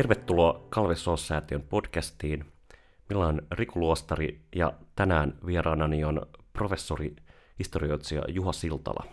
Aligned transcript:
Tervetuloa 0.00 0.66
Kalve 0.70 0.94
säätiön 1.16 1.62
podcastiin. 1.62 2.44
Meillä 3.08 3.26
on 3.26 3.42
Riku 3.50 3.80
Luostari 3.80 4.40
ja 4.54 4.72
tänään 4.96 5.34
vieraanani 5.46 6.04
on 6.04 6.26
professori 6.52 7.16
historioitsija 7.58 8.22
Juha 8.28 8.52
Siltala. 8.52 9.04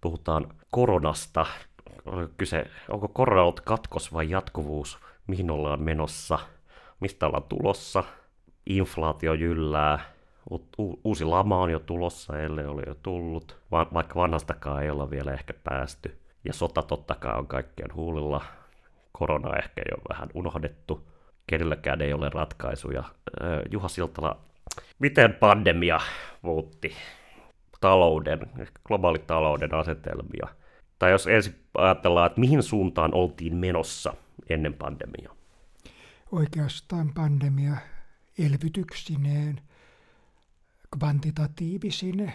Puhutaan 0.00 0.46
koronasta. 0.70 1.46
Kyse, 2.36 2.66
onko 2.88 3.08
korona 3.08 3.42
ollut 3.42 3.60
katkos 3.60 4.12
vai 4.12 4.30
jatkuvuus? 4.30 4.98
Mihin 5.26 5.50
ollaan 5.50 5.82
menossa? 5.82 6.38
Mistä 7.00 7.26
ollaan 7.26 7.42
tulossa? 7.42 8.04
Inflaatio 8.66 9.34
jyllää. 9.34 9.98
U- 10.78 11.00
uusi 11.04 11.24
lama 11.24 11.58
on 11.58 11.70
jo 11.70 11.78
tulossa, 11.78 12.40
ellei 12.40 12.66
ole 12.66 12.82
jo 12.86 12.94
tullut. 12.94 13.56
Va- 13.70 13.88
vaikka 13.94 14.14
vanhastakaan 14.14 14.82
ei 14.82 14.90
olla 14.90 15.10
vielä 15.10 15.32
ehkä 15.32 15.54
päästy. 15.64 16.18
Ja 16.44 16.52
sota 16.52 16.82
totta 16.82 17.14
kai 17.14 17.38
on 17.38 17.46
kaikkien 17.46 17.94
huulilla 17.94 18.44
korona 19.18 19.56
ehkä 19.56 19.82
jo 19.90 19.96
vähän 20.08 20.28
unohdettu. 20.34 21.08
Kenelläkään 21.46 22.02
ei 22.02 22.12
ole 22.12 22.28
ratkaisuja. 22.28 23.04
Juha 23.70 23.88
Siltala, 23.88 24.40
miten 24.98 25.34
pandemia 25.34 26.00
muutti 26.42 26.94
talouden, 27.80 28.40
globaalitalouden 28.84 29.74
asetelmia? 29.74 30.48
Tai 30.98 31.10
jos 31.10 31.26
ensin 31.26 31.54
ajatellaan, 31.74 32.26
että 32.26 32.40
mihin 32.40 32.62
suuntaan 32.62 33.14
oltiin 33.14 33.56
menossa 33.56 34.14
ennen 34.48 34.74
pandemiaa? 34.74 35.34
Oikeastaan 36.32 37.12
pandemia 37.14 37.76
elvytyksineen, 38.38 39.60
kvantitatiivisine 40.98 42.32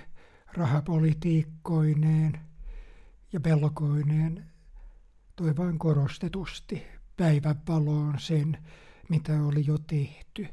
rahapolitiikkoineen 0.53 2.39
ja 3.33 3.39
pelkoineen 3.39 4.48
toi 5.39 5.57
vain 5.57 5.79
korostetusti 5.79 6.83
päivänvaloon 7.17 8.19
sen, 8.19 8.57
mitä 9.09 9.43
oli 9.43 9.65
jo 9.65 9.77
tehty 9.77 10.47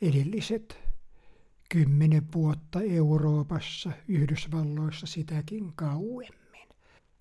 edelliset 0.00 0.78
kymmenen 1.68 2.32
vuotta 2.34 2.80
Euroopassa, 2.82 3.92
Yhdysvalloissa 4.08 5.06
sitäkin 5.06 5.72
kauemmin. 5.76 6.68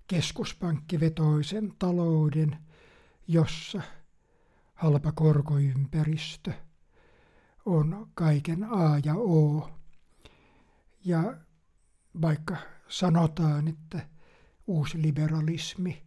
Keskuspankkivetoisen 0.07 1.73
talouden, 1.79 2.57
jossa 3.27 3.81
halpa 4.73 5.11
korkoympäristö 5.11 6.53
on 7.65 8.07
kaiken 8.13 8.63
A 8.63 8.99
ja 9.05 9.15
O. 9.15 9.69
Ja 11.05 11.37
vaikka 12.21 12.57
sanotaan, 12.87 13.67
että 13.67 14.09
uusi 14.67 15.01
liberalismi 15.01 16.03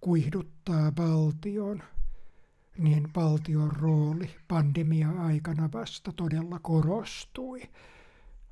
kuihduttaa 0.00 0.92
valtion, 0.98 1.82
niin 2.78 3.08
valtion 3.16 3.72
rooli 3.72 4.30
pandemia-aikana 4.48 5.68
vasta 5.72 6.12
todella 6.12 6.58
korostui 6.62 7.62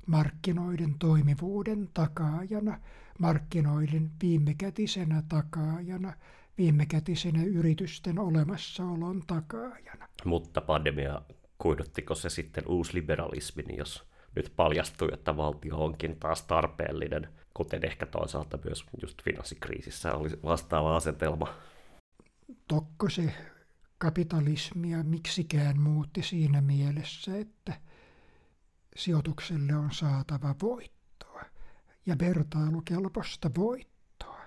markkinoiden 0.07 0.95
toimivuuden 0.99 1.89
takaajana, 1.93 2.79
markkinoiden 3.19 4.11
viimekätisenä 4.21 5.23
takaajana, 5.29 6.13
viimekätisenä 6.57 7.43
yritysten 7.43 8.19
olemassaolon 8.19 9.23
takaajana. 9.27 10.07
Mutta 10.25 10.61
pandemia, 10.61 11.21
kuiduttiko 11.57 12.15
se 12.15 12.29
sitten 12.29 12.63
uusliberalismin, 12.67 13.77
jos 13.77 14.03
nyt 14.35 14.53
paljastui, 14.55 15.09
että 15.13 15.37
valtio 15.37 15.77
onkin 15.77 16.19
taas 16.19 16.43
tarpeellinen, 16.43 17.27
kuten 17.55 17.85
ehkä 17.85 18.05
toisaalta 18.05 18.59
myös 18.63 18.85
just 19.01 19.23
finanssikriisissä 19.23 20.13
oli 20.13 20.29
vastaava 20.43 20.95
asetelma. 20.95 21.47
Tokko 22.67 23.09
se 23.09 23.33
kapitalismia 23.97 25.03
miksikään 25.03 25.79
muutti 25.79 26.23
siinä 26.23 26.61
mielessä, 26.61 27.37
että 27.37 27.73
sijoitukselle 28.95 29.75
on 29.75 29.91
saatava 29.91 30.55
voittoa 30.61 31.41
ja 32.05 32.15
vertailukelpoista 32.19 33.51
voittoa. 33.57 34.41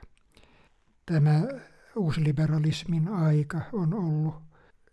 Tämä 1.06 1.42
uusliberalismin 1.96 3.08
aika 3.08 3.60
on 3.72 3.94
ollut 3.94 4.34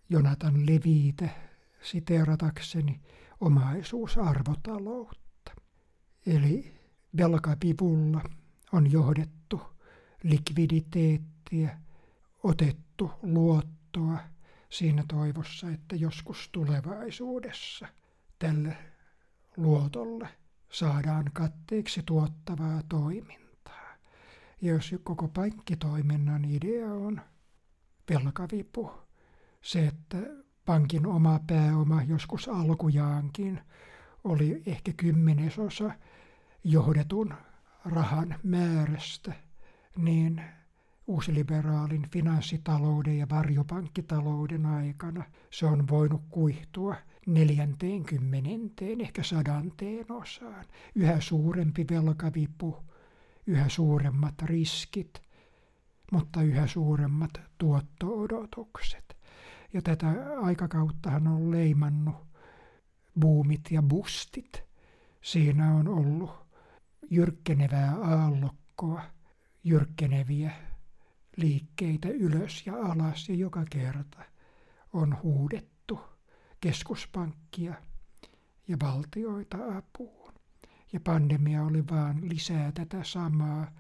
Jonathan 0.10 0.66
Leviite 0.66 1.30
siteeratakseni 1.82 3.02
omaisuusarvotaloutta. 3.42 5.52
Eli 6.26 6.75
velkapivulla 7.18 8.22
on 8.72 8.92
johdettu 8.92 9.62
likviditeettiä, 10.24 11.78
otettu 12.44 13.12
luottoa 13.22 14.18
siinä 14.70 15.04
toivossa, 15.08 15.70
että 15.70 15.96
joskus 15.96 16.50
tulevaisuudessa 16.52 17.88
tälle 18.40 18.78
luotolle 19.58 20.28
saadaan 20.72 21.26
katteeksi 21.34 22.02
tuottavaa 22.06 22.82
toimintaa. 22.90 23.96
Ja 24.62 24.74
jos 24.74 24.96
koko 25.04 25.28
pankkitoiminnan 25.28 26.46
idea 26.46 26.94
on 26.94 27.22
velkavipu, 28.10 28.92
se, 29.62 29.88
että 29.88 30.18
pankin 30.66 31.08
oma 31.08 31.40
pääoma 31.48 32.04
joskus 32.04 32.48
alkujaankin 32.48 33.62
oli 34.24 34.64
ehkä 34.66 34.94
kymmenesosa 34.98 35.92
johdetun 36.68 37.34
rahan 37.86 38.36
määrästä, 38.44 39.34
niin 39.98 40.42
uusliberaalin 41.08 42.10
finanssitalouden 42.12 43.18
ja 43.18 43.28
varjopankkitalouden 43.30 44.66
aikana 44.66 45.24
se 45.50 45.66
on 45.66 45.88
voinut 45.88 46.22
kuihtua 46.30 46.96
neljänteen 47.28 48.04
kymmenenteen, 48.04 49.02
ehkä 49.02 49.24
sadanteen 49.24 50.12
osaan. 50.12 50.66
Yhä 50.96 51.20
suurempi 51.20 51.86
velkavipu, 51.90 52.84
yhä 53.48 53.70
suuremmat 53.70 54.42
riskit, 54.42 55.22
mutta 56.12 56.42
yhä 56.42 56.68
suuremmat 56.68 57.42
tuotto-odotukset. 57.58 59.18
Ja 59.74 59.82
tätä 59.82 60.08
aikakauttahan 60.42 61.28
on 61.28 61.52
leimannut 61.52 62.16
buumit 63.20 63.72
ja 63.72 63.82
bustit. 63.82 64.64
Siinä 65.22 65.76
on 65.76 65.88
ollut 65.88 66.45
jyrkkenevää 67.10 67.96
aallokkoa, 67.96 69.02
jyrkkeneviä 69.64 70.52
liikkeitä 71.38 72.10
ylös 72.10 72.68
ja 72.68 72.76
alas 72.76 73.30
ja 73.30 73.36
joka 73.36 73.66
kerta 73.70 74.24
on 74.94 75.18
huudettu 75.24 76.00
keskuspankkia 76.62 77.74
ja 78.68 78.78
valtioita 78.84 79.58
apuun. 79.78 80.34
Ja 80.94 81.00
pandemia 81.00 81.64
oli 81.64 81.84
vaan 81.92 82.30
lisää 82.30 82.72
tätä 82.72 83.04
samaa 83.04 83.72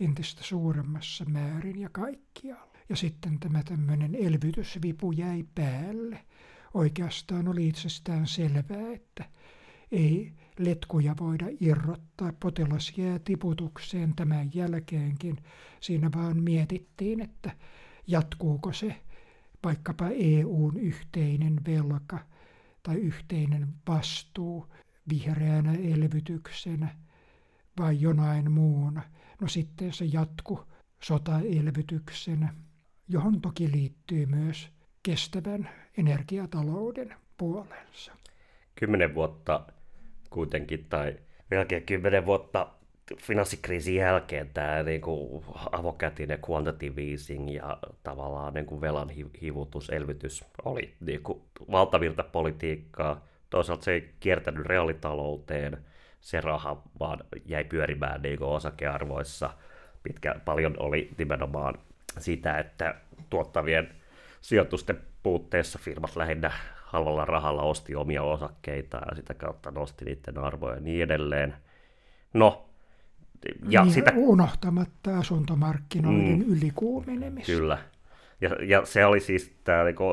entistä 0.00 0.42
suuremmassa 0.42 1.24
määrin 1.24 1.80
ja 1.80 1.88
kaikkialla. 1.92 2.74
Ja 2.88 2.96
sitten 2.96 3.40
tämä 3.40 3.62
tämmöinen 3.62 4.14
elvytysvipu 4.14 5.12
jäi 5.12 5.44
päälle. 5.54 6.24
Oikeastaan 6.74 7.48
oli 7.48 7.68
itsestään 7.68 8.26
selvää, 8.26 8.92
että 8.94 9.24
ei 9.92 10.32
letkuja 10.58 11.14
voida 11.20 11.46
irrottaa. 11.60 12.32
Potilas 12.40 12.92
jää 12.98 13.18
tiputukseen 13.18 14.14
tämän 14.16 14.50
jälkeenkin. 14.54 15.36
Siinä 15.80 16.10
vaan 16.16 16.42
mietittiin, 16.42 17.20
että 17.20 17.50
jatkuuko 18.06 18.72
se 18.72 18.96
vaikkapa 19.64 20.08
EUn 20.08 20.76
yhteinen 20.76 21.60
velka 21.66 22.18
tai 22.82 22.96
yhteinen 22.96 23.68
vastuu 23.88 24.66
vihreänä 25.08 25.72
elvytyksenä 25.72 26.88
vai 27.78 28.00
jonain 28.00 28.52
muuna. 28.52 29.02
No 29.40 29.48
sitten 29.48 29.92
se 29.92 30.04
jatku 30.04 30.60
sotaelvytyksenä, 31.00 32.54
johon 33.08 33.40
toki 33.40 33.72
liittyy 33.72 34.26
myös 34.26 34.68
kestävän 35.02 35.70
energiatalouden 35.98 37.14
puolensa. 37.36 38.12
Kymmenen 38.74 39.14
vuotta 39.14 39.66
kuitenkin, 40.34 40.86
tai 40.88 41.16
melkein 41.50 41.82
kymmenen 41.82 42.26
vuotta 42.26 42.68
finanssikriisin 43.18 43.94
jälkeen 43.94 44.50
tämä 44.54 44.82
niin 44.82 45.00
kuin 45.00 45.44
avokätinen 45.72 46.38
quantitative 46.50 47.02
easing 47.10 47.54
ja 47.54 47.78
tavallaan 48.02 48.54
niin 48.54 48.66
kuin 48.66 48.80
velan 48.80 49.10
hivutus, 49.42 49.90
elvytys 49.90 50.44
oli 50.64 50.94
niin 51.00 51.22
kuin 51.22 51.42
valtavirta 51.70 52.24
politiikkaa. 52.24 53.24
Toisaalta 53.50 53.84
se 53.84 53.92
ei 53.92 54.10
kiertänyt 54.20 54.66
reaalitalouteen, 54.66 55.78
se 56.20 56.40
raha 56.40 56.82
vaan 57.00 57.18
jäi 57.46 57.64
pyörimään 57.64 58.22
niin 58.22 58.38
kuin 58.38 58.50
osakearvoissa. 58.50 59.50
Pitkä, 60.02 60.34
paljon 60.44 60.74
oli 60.78 61.10
nimenomaan 61.18 61.78
sitä, 62.18 62.58
että 62.58 62.94
tuottavien 63.30 63.94
sijoitusten 64.40 65.00
puutteessa 65.22 65.78
firmat 65.82 66.16
lähinnä 66.16 66.52
halvalla 66.94 67.24
rahalla 67.24 67.62
osti 67.62 67.94
omia 67.94 68.22
osakkeita 68.22 68.96
ja 69.10 69.16
sitä 69.16 69.34
kautta 69.34 69.70
nosti 69.70 70.04
niiden 70.04 70.38
arvoja 70.38 70.74
ja 70.74 70.80
niin 70.80 71.02
edelleen. 71.02 71.54
No, 72.34 72.64
ja 73.68 73.82
niin, 73.82 73.94
sitä... 73.94 74.12
Unohtamatta 74.16 75.18
asuntomarkkinoiden 75.18 76.38
mm, 76.38 76.52
ylikuumenemista. 76.52 77.52
Kyllä. 77.52 77.78
Ja, 78.40 78.50
ja 78.62 78.84
se 78.84 79.06
oli 79.06 79.20
siis 79.20 79.56
tämä 79.64 79.84
niinku, 79.84 80.04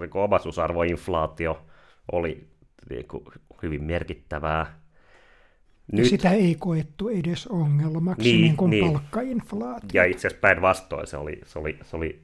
niinku 0.00 0.20
omaisuusarvoinflaatio 0.20 1.66
oli 2.12 2.46
niinku, 2.90 3.32
hyvin 3.62 3.84
merkittävää. 3.84 4.80
Nyt, 5.92 6.04
ja 6.04 6.10
sitä 6.10 6.30
ei 6.30 6.56
koettu 6.58 7.08
edes 7.08 7.46
ongelmaksi, 7.46 8.32
niin, 8.32 8.40
niin 8.40 8.56
kuin 8.56 8.70
niin. 8.70 8.92
palkkainflaatio. 8.92 10.02
Ja 10.02 10.04
itse 10.04 10.28
asiassa 10.28 10.40
päinvastoin 10.40 11.06
se 11.06 11.16
oli, 11.16 11.40
se, 11.44 11.58
oli, 11.58 11.78
se 11.82 11.96
oli 11.96 12.22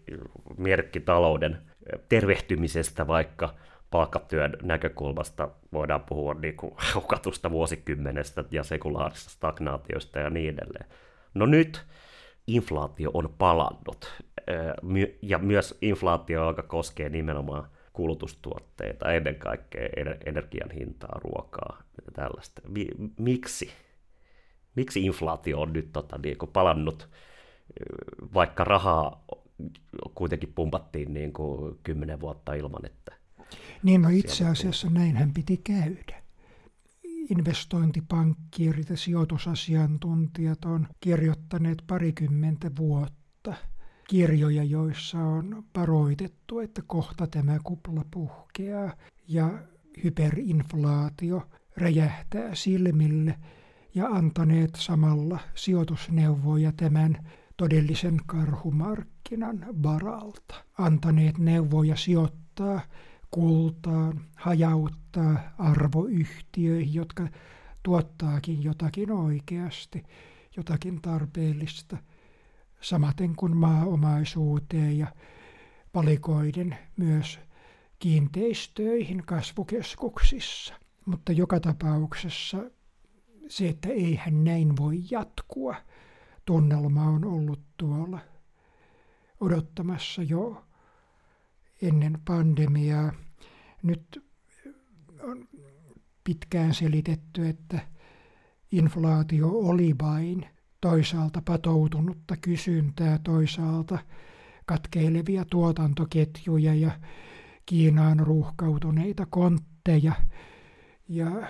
merkki 0.59 1.01
talouden 1.01 1.59
tervehtymisestä, 2.09 3.07
vaikka 3.07 3.55
palkkatyön 3.93 4.57
näkökulmasta 4.63 5.49
voidaan 5.73 6.03
puhua 6.03 6.35
niin 6.35 6.57
kuin 6.57 6.75
hukatusta 6.95 7.51
vuosikymmenestä 7.51 8.45
ja 8.51 8.63
sekulaarisesta 8.63 9.31
stagnaatiosta 9.31 10.19
ja 10.19 10.31
niin 10.31 10.55
edelleen. 10.55 10.87
No 11.35 11.47
nyt 11.47 11.87
inflaatio 12.47 13.11
on 13.15 13.35
palannut, 13.39 14.23
ja 15.23 15.39
myös 15.39 15.79
inflaatio, 15.83 16.47
joka 16.47 16.63
koskee 16.63 17.09
nimenomaan 17.09 17.69
kulutustuotteita, 17.93 19.13
ennen 19.13 19.37
kaikkea 19.37 19.89
energian 20.27 20.71
hintaa, 20.71 21.21
ruokaa 21.25 21.83
ja 22.07 22.13
tällaista. 22.13 22.63
Miksi? 23.19 23.71
Miksi 24.75 25.05
inflaatio 25.05 25.61
on 25.61 25.73
nyt 25.73 25.93
tota, 25.93 26.19
niin 26.19 26.39
kuin 26.39 26.53
palannut, 26.53 27.09
vaikka 28.35 28.65
rahaa 28.65 29.25
kuitenkin 30.15 30.53
pumpattiin 30.55 31.15
niin 31.15 31.33
kuin 31.33 31.79
kymmenen 31.83 32.21
vuotta 32.21 32.55
ilman, 32.55 32.87
että... 32.87 33.22
Niin 33.83 34.03
no 34.03 34.09
itse 34.09 34.47
asiassa 34.47 34.91
näinhän 34.91 35.33
piti 35.35 35.57
käydä. 35.57 36.23
Investointipankkiirit 37.31 38.91
ja 38.91 38.97
sijoitusasiantuntijat 38.97 40.65
on 40.65 40.89
kirjoittaneet 41.01 41.83
parikymmentä 41.87 42.71
vuotta 42.79 43.55
kirjoja, 44.09 44.65
joissa 44.65 45.19
on 45.19 45.65
paroitettu, 45.73 46.59
että 46.59 46.83
kohta 46.87 47.27
tämä 47.27 47.59
kupla 47.65 48.05
puhkeaa 48.11 48.93
ja 49.29 49.59
hyperinflaatio 50.05 51.49
räjähtää 51.77 52.55
silmille 52.55 53.39
ja 53.95 54.07
antaneet 54.07 54.71
samalla 54.75 55.39
sijoitusneuvoja 55.55 56.73
tämän 56.73 57.19
todellisen 57.57 58.17
karhumarkkinan 58.27 59.67
varalta. 59.83 60.55
Antaneet 60.79 61.39
neuvoja 61.39 61.97
sijoittaa 61.97 62.81
kultaan, 63.33 64.25
hajauttaa 64.37 65.39
arvoyhtiöihin, 65.59 66.95
jotka 66.95 67.29
tuottaakin 67.83 68.63
jotakin 68.63 69.13
oikeasti, 69.13 70.03
jotakin 70.57 71.03
tarpeellista, 71.03 71.97
samaten 72.81 73.37
kuin 73.37 73.57
maaomaisuuteen 73.57 74.99
ja 74.99 75.07
valikoiden 75.95 76.79
myös 76.97 77.41
kiinteistöihin 77.99 79.23
kasvukeskuksissa. 79.27 80.75
Mutta 81.07 81.33
joka 81.33 81.61
tapauksessa 81.61 82.59
se, 83.49 83.69
että 83.69 83.89
eihän 83.89 84.45
näin 84.45 84.77
voi 84.77 84.99
jatkua, 85.11 85.75
tunnelma 86.45 87.05
on 87.05 87.25
ollut 87.25 87.61
tuolla 87.77 88.19
odottamassa 89.41 90.23
jo 90.23 90.65
ennen 91.83 92.19
pandemiaa. 92.25 93.13
Nyt 93.83 94.25
on 95.23 95.49
pitkään 96.25 96.75
selitetty, 96.75 97.49
että 97.49 97.81
inflaatio 98.73 99.49
oli 99.49 99.95
vain 100.03 100.47
toisaalta 100.81 101.43
patoutunutta 101.45 102.37
kysyntää, 102.37 103.19
toisaalta 103.19 103.99
katkeilevia 104.67 105.45
tuotantoketjuja 105.51 106.75
ja 106.75 107.01
Kiinaan 107.67 108.21
ruuhkautuneita 108.21 109.27
kontteja 109.27 110.13
ja 111.09 111.49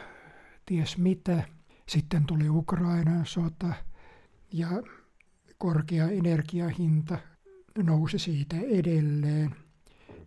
ties 0.66 0.98
mitä. 0.98 1.42
Sitten 1.88 2.26
tuli 2.26 2.48
Ukrainan 2.48 3.26
sota 3.26 3.74
ja 4.52 4.68
korkea 5.58 6.08
energiahinta 6.08 7.18
nousi 7.82 8.18
siitä 8.18 8.56
edelleen. 8.56 9.61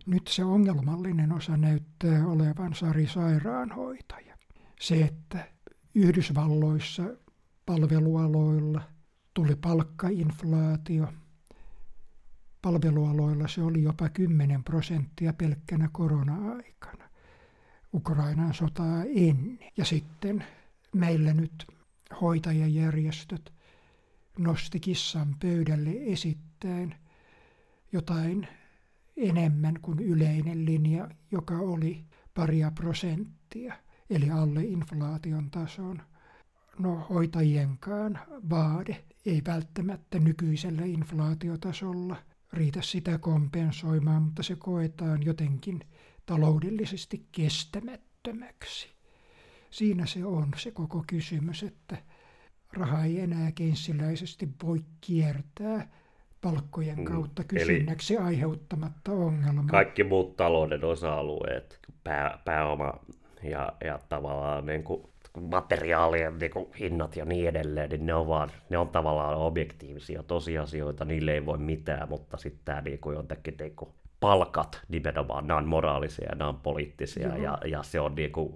Nyt 0.06 0.26
se 0.28 0.44
ongelmallinen 0.44 1.32
osa 1.32 1.56
näyttää 1.56 2.26
olevan 2.26 2.74
Sari 2.74 3.06
sairaanhoitaja. 3.06 4.36
Se, 4.80 5.02
että 5.02 5.48
Yhdysvalloissa 5.94 7.02
palvelualoilla 7.66 8.82
tuli 9.34 9.56
palkkainflaatio. 9.56 11.12
Palvelualoilla 12.62 13.48
se 13.48 13.62
oli 13.62 13.82
jopa 13.82 14.08
10 14.08 14.64
prosenttia 14.64 15.32
pelkkänä 15.32 15.88
korona-aikana. 15.92 17.08
Ukrainan 17.94 18.54
sotaa 18.54 19.04
ennen. 19.14 19.58
Ja 19.76 19.84
sitten 19.84 20.44
meillä 20.92 21.34
nyt 21.34 21.66
hoitajajärjestöt 22.20 23.52
nosti 24.38 24.80
kissan 24.80 25.36
pöydälle 25.40 25.90
esittäen 25.96 26.94
jotain 27.92 28.48
enemmän 29.16 29.74
kuin 29.82 29.98
yleinen 29.98 30.64
linja, 30.64 31.08
joka 31.30 31.58
oli 31.58 32.04
paria 32.34 32.70
prosenttia, 32.70 33.74
eli 34.10 34.30
alle 34.30 34.64
inflaation 34.64 35.50
tason. 35.50 36.02
No 36.78 37.06
hoitajienkaan 37.10 38.18
vaade 38.50 39.04
ei 39.26 39.42
välttämättä 39.46 40.18
nykyisellä 40.18 40.84
inflaatiotasolla 40.84 42.16
riitä 42.52 42.82
sitä 42.82 43.18
kompensoimaan, 43.18 44.22
mutta 44.22 44.42
se 44.42 44.56
koetaan 44.56 45.22
jotenkin 45.22 45.80
taloudellisesti 46.26 47.26
kestämättömäksi. 47.32 48.88
Siinä 49.70 50.06
se 50.06 50.24
on 50.24 50.48
se 50.56 50.70
koko 50.70 51.04
kysymys, 51.06 51.62
että 51.62 52.02
raha 52.72 53.04
ei 53.04 53.20
enää 53.20 53.52
kenssiläisesti 53.52 54.48
voi 54.62 54.84
kiertää 55.00 55.88
palkkojen 56.40 56.98
mm, 56.98 57.04
kautta 57.04 57.44
kysynnäksi 57.44 58.14
Eli 58.14 58.22
aiheuttamatta 58.22 59.12
ongelmaa. 59.12 59.64
Kaikki 59.70 60.04
muut 60.04 60.36
talouden 60.36 60.84
osa-alueet, 60.84 61.78
pää, 62.04 62.38
pääoma 62.44 62.92
ja, 63.42 63.72
ja 63.84 63.98
tavallaan 64.08 64.66
niin 64.66 64.84
kuin 64.84 65.02
materiaalien 65.40 66.38
niin 66.38 66.50
kuin 66.50 66.66
hinnat 66.80 67.16
ja 67.16 67.24
niin 67.24 67.48
edelleen, 67.48 67.90
niin 67.90 68.06
ne 68.06 68.14
on, 68.14 68.28
vaan, 68.28 68.50
ne 68.70 68.78
on 68.78 68.88
tavallaan 68.88 69.38
objektiivisia 69.38 70.22
tosiasioita, 70.22 71.04
niille 71.04 71.32
ei 71.32 71.46
voi 71.46 71.58
mitään, 71.58 72.08
mutta 72.08 72.36
sitten 72.36 72.62
tämä 72.64 72.80
niin 72.80 72.98
kuin 72.98 73.16
jotenkin 73.16 73.54
niin 73.60 73.76
kuin 73.76 73.90
palkat 74.20 74.80
nimenomaan, 74.88 75.46
nämä 75.46 75.58
on 75.58 75.68
moraalisia 75.68 76.28
ja 76.28 76.34
nämä 76.34 76.48
on 76.48 76.60
poliittisia 76.60 77.36
ja, 77.36 77.58
ja 77.64 77.82
se 77.82 78.00
on 78.00 78.14
niin 78.14 78.32
kuin 78.32 78.54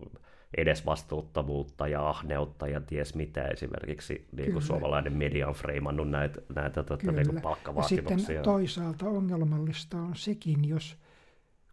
edesvastuuttomuutta 0.57 1.89
ja 1.89 2.09
ahneutta 2.09 2.69
ja 2.69 2.81
ties 2.81 3.15
mitä 3.15 3.45
esimerkiksi 3.45 4.29
niin 4.33 4.53
kuin 4.53 4.63
suomalainen 4.63 5.13
media 5.13 5.49
on 5.49 5.55
freimannut 5.55 6.11
näitä, 6.11 6.41
näitä 6.55 6.83
tota, 6.83 7.13
niin 7.13 7.29
kuin 7.29 7.43
palkkavaatimuksia. 7.43 8.15
Ja 8.15 8.19
sitten 8.19 8.43
toisaalta 8.43 9.09
ongelmallista 9.09 9.97
on 9.97 10.17
sekin, 10.17 10.69
jos 10.69 10.97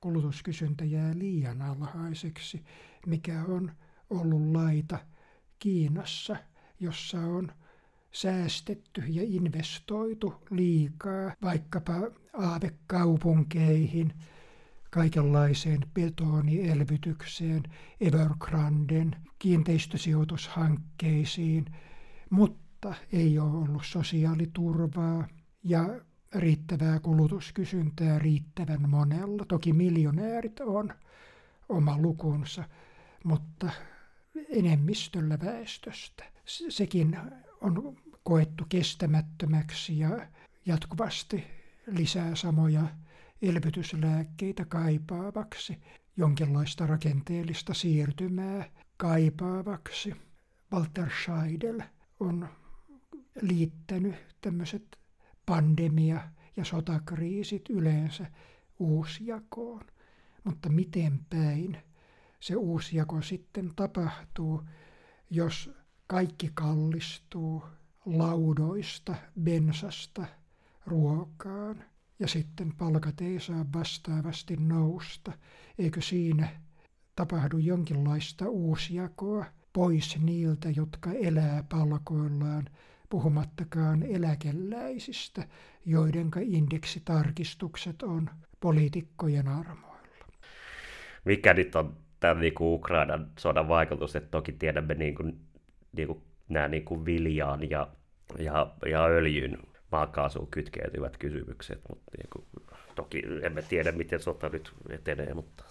kulutuskysyntä 0.01 0.85
jää 0.85 1.11
liian 1.17 1.61
alhaiseksi, 1.61 2.63
mikä 3.05 3.43
on 3.47 3.71
ollut 4.09 4.51
laita 4.51 4.97
Kiinassa, 5.59 6.35
jossa 6.79 7.19
on 7.19 7.51
säästetty 8.11 9.03
ja 9.07 9.21
investoitu 9.25 10.33
liikaa 10.49 11.31
vaikkapa 11.41 11.93
aavekaupunkeihin– 12.33 14.13
kaikenlaiseen 14.89 15.79
betonielvytykseen, 15.93 17.63
Evergranden 18.01 19.15
kiinteistösijoitushankkeisiin, 19.39 21.65
mutta 22.29 22.93
ei 23.13 23.39
ole 23.39 23.57
ollut 23.57 23.85
sosiaaliturvaa 23.85 25.27
ja 25.63 26.01
riittävää 26.35 26.99
kulutuskysyntää 26.99 28.19
riittävän 28.19 28.89
monella. 28.89 29.45
Toki 29.47 29.73
miljonäärit 29.73 30.59
on 30.59 30.93
oma 31.69 31.97
lukunsa, 31.97 32.63
mutta 33.23 33.69
enemmistöllä 34.49 35.37
väestöstä. 35.43 36.23
Sekin 36.69 37.17
on 37.61 37.97
koettu 38.23 38.65
kestämättömäksi 38.69 39.99
ja 39.99 40.27
jatkuvasti 40.65 41.43
lisää 41.87 42.35
samoja 42.35 42.87
elvytyslääkkeitä 43.41 44.65
kaipaavaksi, 44.65 45.79
jonkinlaista 46.17 46.87
rakenteellista 46.87 47.73
siirtymää 47.73 48.69
kaipaavaksi. 48.97 50.13
Walter 50.73 51.09
Scheidel 51.23 51.81
on 52.19 52.49
liittänyt 53.41 54.15
tämmöiset 54.41 54.99
pandemia- 55.45 56.29
ja 56.57 56.65
sotakriisit 56.65 57.69
yleensä 57.69 58.31
uusjakoon. 58.79 59.81
Mutta 60.43 60.69
miten 60.69 61.19
päin 61.29 61.77
se 62.39 62.55
uusjako 62.55 63.21
sitten 63.21 63.71
tapahtuu, 63.75 64.63
jos 65.29 65.71
kaikki 66.07 66.51
kallistuu 66.53 67.63
laudoista, 68.05 69.15
bensasta, 69.43 70.25
ruokaan– 70.85 71.83
ja 72.19 72.27
sitten 72.27 72.73
palkat 72.77 73.21
ei 73.21 73.39
saa 73.39 73.65
vastaavasti 73.73 74.55
nousta. 74.59 75.31
Eikö 75.79 76.01
siinä 76.01 76.47
tapahdu 77.15 77.57
jonkinlaista 77.57 78.49
uusjakoa 78.49 79.45
pois 79.73 80.19
niiltä, 80.23 80.69
jotka 80.69 81.11
elää 81.11 81.63
palkoillaan, 81.69 82.69
puhumattakaan 83.09 84.03
eläkeläisistä, 84.03 85.47
joidenka 85.85 86.39
indeksitarkistukset 86.43 88.01
on 88.01 88.29
poliitikkojen 88.59 89.47
armoilla. 89.47 89.97
Mikä 91.25 91.53
nyt 91.53 91.75
on 91.75 91.97
tämän 92.19 92.39
niin 92.39 92.53
kuin 92.53 92.73
Ukrainan 92.73 93.31
sodan 93.39 93.67
vaikutus, 93.67 94.15
että 94.15 94.29
toki 94.29 94.51
tiedämme 94.51 94.93
niin 94.93 95.15
kuin, 95.15 95.39
niin 95.97 96.07
kuin, 96.07 96.21
nämä 96.49 96.67
niin 96.67 96.85
kuin 96.85 97.05
viljaan 97.05 97.69
ja, 97.69 97.87
ja, 98.39 98.73
ja 98.85 99.05
öljyn 99.05 99.57
maakaasuun 99.91 100.47
kytkeytyvät 100.47 101.17
kysymykset, 101.17 101.81
mutta 101.89 102.11
niin 102.17 102.29
kuin, 102.33 102.45
toki 102.95 103.21
emme 103.41 103.61
tiedä, 103.61 103.91
miten 103.91 104.19
sota 104.21 104.49
nyt 104.49 104.73
etenee. 104.89 105.33
Mutta... 105.33 105.63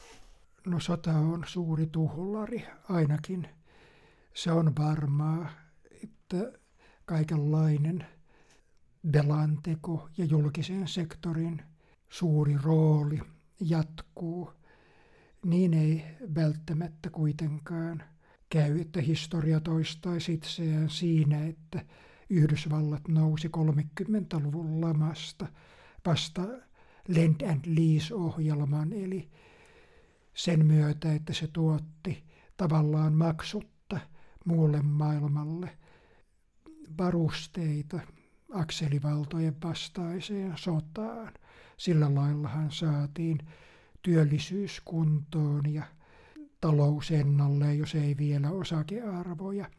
No 0.66 0.80
sota 0.80 1.10
on 1.10 1.44
suuri 1.46 1.86
tuhulari 1.86 2.64
ainakin. 2.88 3.48
Se 4.34 4.52
on 4.52 4.76
varmaa, 4.78 5.50
että 6.02 6.52
kaikenlainen 7.04 8.06
velanteko 9.12 10.08
ja 10.18 10.24
julkisen 10.24 10.88
sektorin 10.88 11.62
suuri 12.08 12.56
rooli 12.62 13.20
jatkuu. 13.60 14.52
Niin 15.44 15.74
ei 15.74 16.04
välttämättä 16.34 17.10
kuitenkaan 17.10 18.02
käy, 18.48 18.80
että 18.80 19.00
historia 19.00 19.60
toistaisi 19.60 20.32
itseään 20.32 20.90
siinä, 20.90 21.46
että 21.46 21.84
Yhdysvallat 22.30 23.08
nousi 23.08 23.48
30-luvun 23.48 24.80
lamasta 24.80 25.46
vasta 26.06 26.42
Lend 27.08 27.40
and 27.50 27.60
Lease-ohjelman, 27.66 28.92
eli 28.92 29.30
sen 30.34 30.66
myötä, 30.66 31.12
että 31.14 31.32
se 31.32 31.46
tuotti 31.46 32.24
tavallaan 32.56 33.12
maksutta 33.14 34.00
muulle 34.44 34.82
maailmalle 34.82 35.78
varusteita 36.98 38.00
akselivaltojen 38.52 39.56
vastaiseen 39.64 40.52
sotaan. 40.56 41.32
Sillä 41.76 42.14
laillahan 42.14 42.70
saatiin 42.70 43.38
työllisyys 44.02 44.80
kuntoon 44.84 45.74
ja 45.74 45.84
talous 46.60 47.10
ennalleen, 47.10 47.78
jos 47.78 47.94
ei 47.94 48.16
vielä 48.16 48.50
osakearvoja 48.50 49.70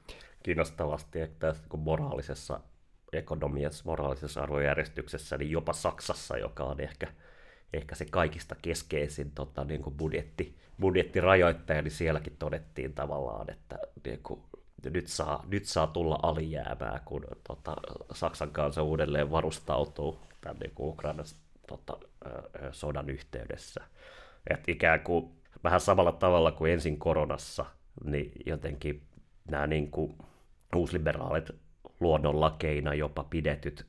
kiinnostavasti, 0.48 1.22
että 1.22 1.56
kun 1.70 1.80
moraalisessa 1.80 2.60
ekonomiassa, 3.14 3.84
moraalisessa 3.86 4.42
arvojärjestyksessä, 4.42 5.38
niin 5.38 5.52
jopa 5.52 5.74
Saksassa, 5.74 6.38
joka 6.38 6.64
on 6.64 6.82
ehkä, 6.82 7.08
ehkä 7.74 7.96
se 7.96 8.06
kaikista 8.06 8.56
keskeisin 8.62 9.32
tota, 9.32 9.64
niin 9.64 9.82
kuin 9.82 9.96
budjetti, 9.98 10.58
budjettirajoittaja, 10.80 11.82
niin 11.82 11.92
sielläkin 11.92 12.36
todettiin 12.40 12.94
tavallaan, 12.94 13.50
että 13.50 13.80
niin 14.06 14.20
kuin, 14.24 14.42
nyt, 14.94 15.08
saa, 15.08 15.46
nyt 15.48 15.66
saa 15.66 15.88
tulla 15.88 16.20
alijäämää, 16.24 17.02
kun 17.06 17.26
tota, 17.48 17.76
Saksan 18.14 18.52
kanssa 18.52 18.84
uudelleen 18.84 19.32
varustautuu 19.32 20.20
tämän 20.42 20.58
niin 20.60 20.72
kuin 20.76 20.90
Ukrainan 20.90 21.26
tota, 21.68 21.98
sodan 22.72 23.10
yhteydessä. 23.10 23.84
Et 24.50 24.70
ikään 24.70 25.00
kuin 25.00 25.32
vähän 25.64 25.82
samalla 25.82 26.12
tavalla 26.12 26.52
kuin 26.52 26.72
ensin 26.72 27.00
koronassa, 27.00 27.66
niin 28.04 28.32
jotenkin 28.46 29.02
nämä 29.52 29.68
niin 29.68 29.92
kuin 29.92 30.18
uusliberaalit 30.76 31.52
luonnonlakeina 32.00 32.94
jopa 32.94 33.24
pidetyt 33.24 33.86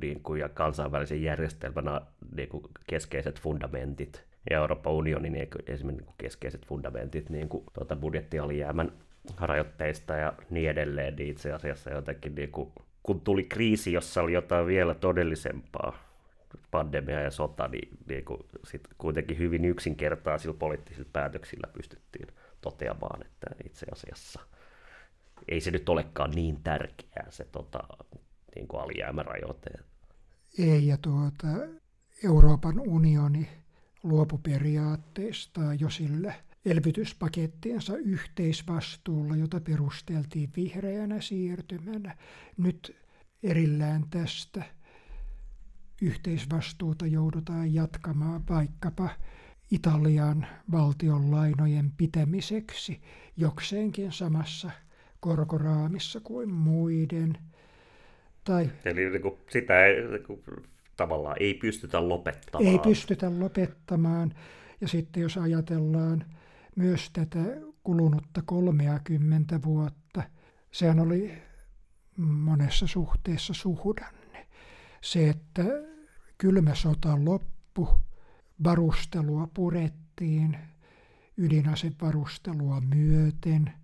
niin 0.00 0.20
kuin, 0.22 0.40
ja 0.40 0.48
kansainvälisen 0.48 1.22
järjestelmänä 1.22 2.00
niin 2.36 2.48
kuin 2.48 2.64
keskeiset 2.86 3.40
fundamentit. 3.40 4.24
Ja 4.50 4.56
Euroopan 4.56 4.92
unionin 4.92 5.32
niin 5.32 5.50
kuin, 5.50 5.62
esimerkiksi 5.66 6.06
niin 6.06 6.14
keskeiset 6.18 6.66
fundamentit 6.66 7.30
niin 7.30 7.48
kuin, 7.48 7.64
tuota 7.72 7.96
budjettialijäämän 7.96 8.92
rajoitteista 9.40 10.14
ja 10.14 10.32
niin 10.50 10.70
edelleen, 10.70 11.16
niin 11.16 11.30
itse 11.30 11.52
asiassa 11.52 11.90
jotenkin, 11.90 12.34
niin 12.34 12.52
kuin, 12.52 12.72
kun 13.02 13.20
tuli 13.20 13.44
kriisi, 13.44 13.92
jossa 13.92 14.22
oli 14.22 14.32
jotain 14.32 14.66
vielä 14.66 14.94
todellisempaa, 14.94 15.98
pandemia 16.70 17.20
ja 17.20 17.30
sota, 17.30 17.68
niin, 17.68 17.88
niin 18.08 18.24
kuin, 18.24 18.40
sit 18.64 18.88
kuitenkin 18.98 19.38
hyvin 19.38 19.64
yksinkertaisilla 19.64 20.56
poliittisilla 20.58 21.08
päätöksillä 21.12 21.68
pystyttiin 21.72 22.26
toteamaan, 22.60 23.22
että 23.22 23.46
itse 23.64 23.86
asiassa– 23.92 24.40
ei 25.48 25.60
se 25.60 25.70
nyt 25.70 25.88
olekaan 25.88 26.30
niin 26.30 26.62
tärkeää 26.62 27.30
se 27.30 27.44
tota, 27.44 27.78
niin 28.54 28.68
kuin 28.68 28.82
alijäämärajoite. 28.82 29.70
Ei, 30.58 30.86
ja 30.86 30.96
tuota, 30.96 31.46
Euroopan 32.24 32.80
unioni 32.80 33.48
luopuperiaatteesta 34.02 35.60
jo 35.80 35.90
sillä 35.90 36.34
elvytyspakettiensa 36.64 37.96
yhteisvastuulla, 37.96 39.36
jota 39.36 39.60
perusteltiin 39.60 40.50
vihreänä 40.56 41.20
siirtymänä. 41.20 42.16
Nyt 42.56 42.96
erillään 43.42 44.04
tästä 44.10 44.64
yhteisvastuuta 46.02 47.06
joudutaan 47.06 47.74
jatkamaan 47.74 48.44
vaikkapa 48.50 49.08
Italian 49.70 50.46
valtion 50.72 51.30
lainojen 51.30 51.92
pitämiseksi 51.96 53.00
jokseenkin 53.36 54.12
samassa 54.12 54.70
korkoraamissa 55.24 56.20
kuin 56.20 56.50
muiden. 56.50 57.38
Tai, 58.44 58.70
Eli 58.84 59.10
niin 59.10 59.22
kuin 59.22 59.34
sitä 59.50 59.86
ei, 59.86 60.08
niin 60.08 60.24
kuin, 60.24 60.42
tavallaan 60.96 61.36
ei 61.40 61.54
pystytä 61.54 62.08
lopettamaan. 62.08 62.72
Ei 62.72 62.78
pystytä 62.78 63.40
lopettamaan. 63.40 64.34
Ja 64.80 64.88
sitten 64.88 65.22
jos 65.22 65.36
ajatellaan 65.36 66.24
myös 66.76 67.10
tätä 67.10 67.38
kulunutta 67.82 68.42
30 68.46 69.62
vuotta, 69.64 70.22
sehän 70.70 71.00
oli 71.00 71.32
monessa 72.16 72.86
suhteessa 72.86 73.54
suhdanne. 73.54 74.46
Se, 75.00 75.28
että 75.28 75.64
kylmä 76.38 76.74
sota 76.74 77.24
loppu, 77.24 77.88
varustelua 78.64 79.48
purettiin, 79.54 80.58
ydinasevarustelua 81.36 82.80
myöten– 82.80 83.70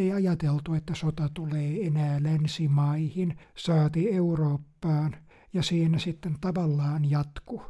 ei 0.00 0.12
ajateltu, 0.12 0.74
että 0.74 0.94
sota 0.94 1.28
tulee 1.34 1.86
enää 1.86 2.22
länsimaihin, 2.22 3.38
saati 3.56 4.12
Eurooppaan, 4.12 5.16
ja 5.52 5.62
siinä 5.62 5.98
sitten 5.98 6.36
tavallaan 6.40 7.10
jatku 7.10 7.62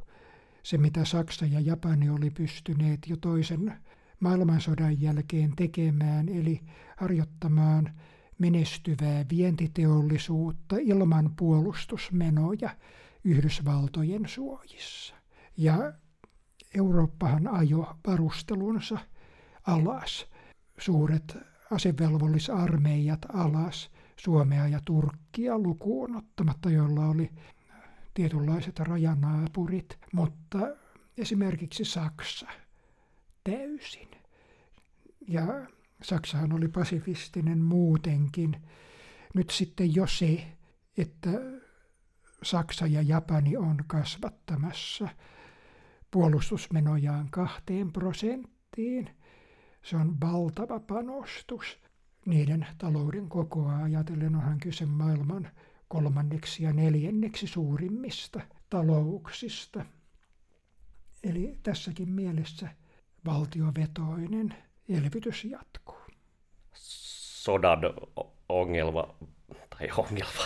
se, 0.63 0.79
mitä 0.79 1.05
Saksa 1.05 1.47
ja 1.47 1.61
Japani 1.61 2.11
oli 2.11 2.31
pystyneet 2.31 2.99
jo 3.09 3.17
toisen 3.17 3.75
maailmansodan 4.21 5.01
jälkeen 5.01 5.53
tekemään, 5.57 6.29
eli 6.29 6.61
harjoittamaan 6.97 7.93
menestyvää 8.39 9.25
vientiteollisuutta 9.31 10.77
ilman 10.79 11.31
puolustusmenoja 11.37 12.71
Yhdysvaltojen 13.25 14.29
suojissa. 14.29 15.15
Ja 15.57 15.93
Eurooppahan 16.75 17.49
ajo 17.49 17.97
varustelunsa 18.07 18.99
alas. 19.67 20.27
Suuret 20.79 21.50
asevelvollisarmeijat 21.71 23.27
alas 23.33 23.91
Suomea 24.17 24.69
ja 24.69 24.81
Turkkia 24.85 25.59
lukuun 25.59 26.17
ottamatta, 26.17 26.71
joilla 26.71 27.07
oli 27.07 27.31
tietynlaiset 28.15 28.79
rajanaapurit, 28.79 29.99
mutta 30.13 30.59
esimerkiksi 31.19 31.85
Saksa 31.85 32.47
täysin. 33.45 34.09
Ja 35.29 35.45
Saksahan 36.03 36.53
oli 36.53 36.69
pasifistinen 36.69 37.59
muutenkin. 37.59 38.57
Nyt 39.35 39.51
sitten 39.51 39.95
jo 39.95 40.07
se, 40.07 40.47
että 40.99 41.31
Saksa 42.43 42.87
ja 42.87 43.03
Japani 43.03 43.57
on 43.57 43.77
kasvattamassa 43.87 45.09
puolustusmenojaan 46.11 47.31
kahteen 47.31 47.93
prosenttiin– 47.93 49.11
se 49.83 49.97
on 49.97 50.21
valtava 50.21 50.81
panostus. 50.81 51.79
Niiden 52.27 52.67
talouden 52.79 53.29
kokoa 53.29 53.77
ajatellen 53.77 54.37
onhan 54.37 54.61
kyse 54.61 54.87
maailman 54.87 55.51
kolmanneksi 55.89 56.63
ja 56.63 56.73
neljänneksi 56.73 57.47
suurimmista 57.47 58.41
talouksista. 58.71 59.85
Eli 61.25 61.59
tässäkin 61.63 62.09
mielessä 62.09 62.69
valtiovetoinen 63.27 64.55
elvytys 64.89 65.45
jatkuu. 65.45 65.99
Sodan 66.75 67.81
ongelma, 68.49 69.15
tai 69.71 69.89
ongelma, 69.97 70.45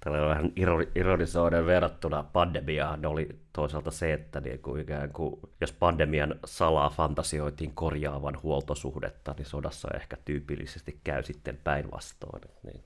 tällä 0.00 0.28
vähän 0.28 0.52
ironisoiden 0.94 1.66
verrattuna 1.66 2.22
pandemiaan 2.22 3.06
oli 3.06 3.28
toisaalta 3.52 3.90
se, 3.90 4.12
että 4.12 4.40
niin 4.40 4.58
kuin 4.58 4.82
ikään 4.82 5.12
kuin, 5.12 5.40
jos 5.60 5.72
pandemian 5.72 6.34
salaa 6.44 6.90
fantasioitiin 6.90 7.74
korjaavan 7.74 8.42
huoltosuhdetta, 8.42 9.34
niin 9.36 9.46
sodassa 9.46 9.88
ehkä 9.94 10.16
tyypillisesti 10.24 11.00
käy 11.04 11.22
sitten 11.22 11.58
päinvastoin. 11.64 12.42
Niin 12.62 12.84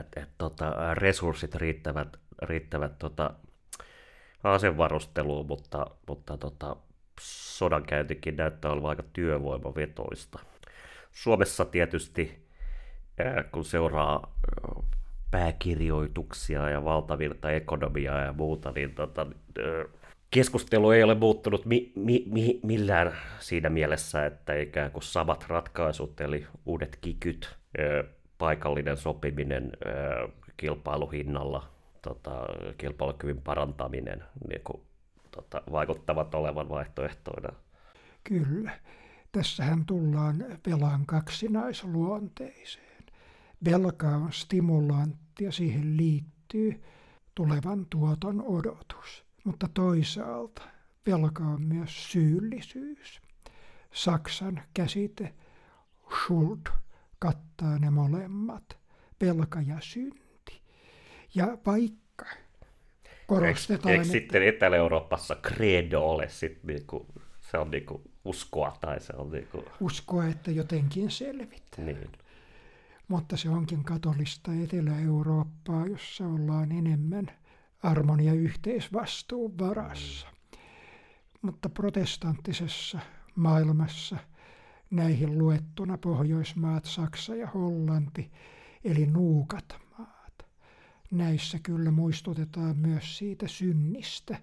et, 0.00 0.22
et, 0.22 0.28
tota, 0.38 0.94
resurssit 0.94 1.54
riittävät, 1.54 2.16
riittävät 2.42 2.98
tota, 2.98 3.30
asevarusteluun, 4.44 5.46
mutta, 5.46 5.86
mutta 6.08 6.38
tota, 6.38 6.76
sodankäyntikin 7.20 8.36
näyttää 8.36 8.70
olevan 8.70 8.90
aika 8.90 9.02
työvoimavetoista. 9.12 10.38
Suomessa 11.12 11.64
tietysti, 11.64 12.48
kun 13.52 13.64
seuraa 13.64 14.32
pääkirjoituksia 15.36 16.70
ja 16.70 16.84
valtavirta 16.84 17.50
ekonomiaa 17.50 18.20
ja 18.20 18.32
muuta, 18.32 18.72
niin 18.72 18.94
tota, 18.94 19.26
keskustelu 20.30 20.90
ei 20.90 21.02
ole 21.02 21.14
muuttunut 21.14 21.66
mi- 21.66 21.92
mi- 21.96 22.24
mi- 22.26 22.60
millään 22.62 23.12
siinä 23.38 23.68
mielessä, 23.68 24.26
että 24.26 24.54
ikään 24.54 24.90
kuin 24.90 25.02
samat 25.02 25.44
ratkaisut, 25.48 26.20
eli 26.20 26.46
uudet 26.66 26.98
kikyt, 27.00 27.56
paikallinen 28.38 28.96
sopiminen 28.96 29.72
kilpailuhinnalla, 30.56 31.68
tota, 32.02 32.46
kilpailukyvyn 32.78 33.42
parantaminen 33.42 34.24
niin 34.48 34.62
kuin, 34.64 34.82
tota, 35.30 35.62
vaikuttavat 35.72 36.34
olevan 36.34 36.68
vaihtoehtoina. 36.68 37.48
Kyllä. 38.24 38.70
Tässähän 39.32 39.84
tullaan 39.84 40.44
velan 40.66 41.06
kaksinaisluonteiseen. 41.06 42.86
Velka 43.64 44.08
on 44.08 44.32
stimulantti 44.32 45.25
ja 45.40 45.52
siihen 45.52 45.96
liittyy 45.96 46.82
tulevan 47.34 47.86
tuoton 47.90 48.42
odotus. 48.46 49.24
Mutta 49.44 49.68
toisaalta 49.74 50.62
velka 51.06 51.44
on 51.44 51.62
myös 51.62 52.12
syyllisyys. 52.12 53.20
Saksan 53.92 54.62
käsite 54.74 55.34
Schuld 56.14 56.66
kattaa 57.18 57.78
ne 57.78 57.90
molemmat, 57.90 58.78
velka 59.20 59.60
ja 59.60 59.76
synti. 59.80 60.62
Ja 61.34 61.58
vaikka 61.66 62.26
korostetaan... 63.26 63.92
Eikö, 63.92 64.02
eikö 64.02 64.12
sitten 64.12 64.42
Etelä-Euroopassa 64.42 65.36
credo 65.36 66.00
ole 66.00 66.28
sit 66.28 66.64
niinku, 66.64 67.06
se 67.50 67.58
on 67.58 67.70
niinku 67.70 68.02
uskoa 68.24 68.76
tai 68.80 69.00
se 69.00 69.12
on 69.16 69.30
niinku... 69.30 69.64
Uskoa, 69.80 70.26
että 70.26 70.50
jotenkin 70.50 71.10
selvitään. 71.10 71.86
Niin. 71.86 72.12
Mutta 73.08 73.36
se 73.36 73.50
onkin 73.50 73.84
katolista 73.84 74.54
Etelä-Eurooppaa, 74.54 75.86
jossa 75.86 76.26
ollaan 76.26 76.72
enemmän 76.72 77.26
armon 77.82 78.20
ja 78.24 78.32
yhteisvastuun 78.34 79.58
varassa. 79.58 80.26
Mutta 81.42 81.68
protestanttisessa 81.68 82.98
maailmassa 83.36 84.16
näihin 84.90 85.38
luettuna 85.38 85.98
Pohjoismaat, 85.98 86.84
Saksa 86.84 87.34
ja 87.34 87.46
Hollanti, 87.46 88.30
eli 88.84 89.06
nuukat 89.06 89.76
maat. 89.98 90.46
Näissä 91.10 91.58
kyllä 91.62 91.90
muistutetaan 91.90 92.76
myös 92.76 93.18
siitä 93.18 93.48
synnistä. 93.48 94.38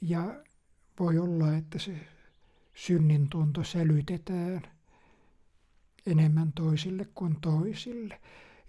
Ja 0.00 0.40
voi 1.00 1.18
olla, 1.18 1.54
että 1.56 1.78
se 1.78 2.00
synnin 2.74 3.28
tunto 3.30 3.64
sälytetään 3.64 4.62
enemmän 6.10 6.52
toisille 6.52 7.06
kuin 7.14 7.36
toisille. 7.40 8.20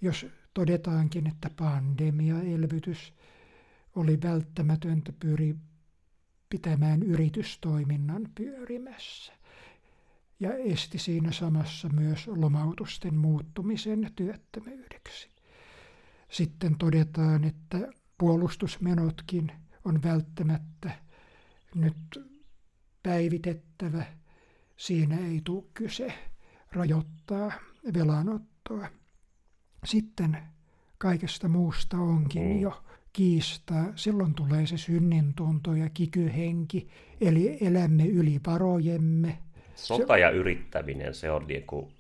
Jos 0.02 0.26
todetaankin, 0.54 1.28
että 1.28 1.50
pandemia, 1.58 2.42
elvytys 2.42 3.14
oli 3.96 4.18
välttämätöntä 4.24 5.14
pyri 5.20 5.56
pitämään 6.50 7.04
yritystoiminnan 7.04 8.30
pyörimässä 8.36 9.34
ja 10.40 10.54
esti 10.54 10.98
siinä 11.00 11.32
samassa 11.32 11.90
myös 11.90 12.28
lomautusten 12.28 13.16
muuttumisen 13.16 14.12
työttömyydeksi. 14.16 15.30
Sitten 16.30 16.78
todetaan, 16.78 17.44
että 17.44 17.78
puolustusmenotkin 18.18 19.52
on 19.86 20.04
välttämättä 20.04 20.92
nyt 21.76 21.96
päivitettävä. 23.04 24.06
Siinä 24.78 25.18
ei 25.18 25.42
tule 25.44 25.64
kyse 25.74 26.14
rajoittaa 26.72 27.52
velanottoa. 27.94 28.88
Sitten 29.86 30.38
kaikesta 30.98 31.48
muusta 31.48 31.98
onkin 31.98 32.44
mm. 32.44 32.60
jo 32.60 32.84
kiistaa. 33.14 33.86
Silloin 33.96 34.34
tulee 34.34 34.68
se 34.68 34.78
synnintunto 34.78 35.76
ja 35.76 35.90
kikyhenki, 35.90 36.88
eli 37.22 37.58
elämme 37.62 38.06
yli 38.06 38.40
varojemme. 38.48 39.38
Sota 39.76 40.18
ja 40.18 40.30
yrittäminen, 40.30 41.14
se 41.14 41.32
on, 41.32 41.48
niinku, 41.48 41.92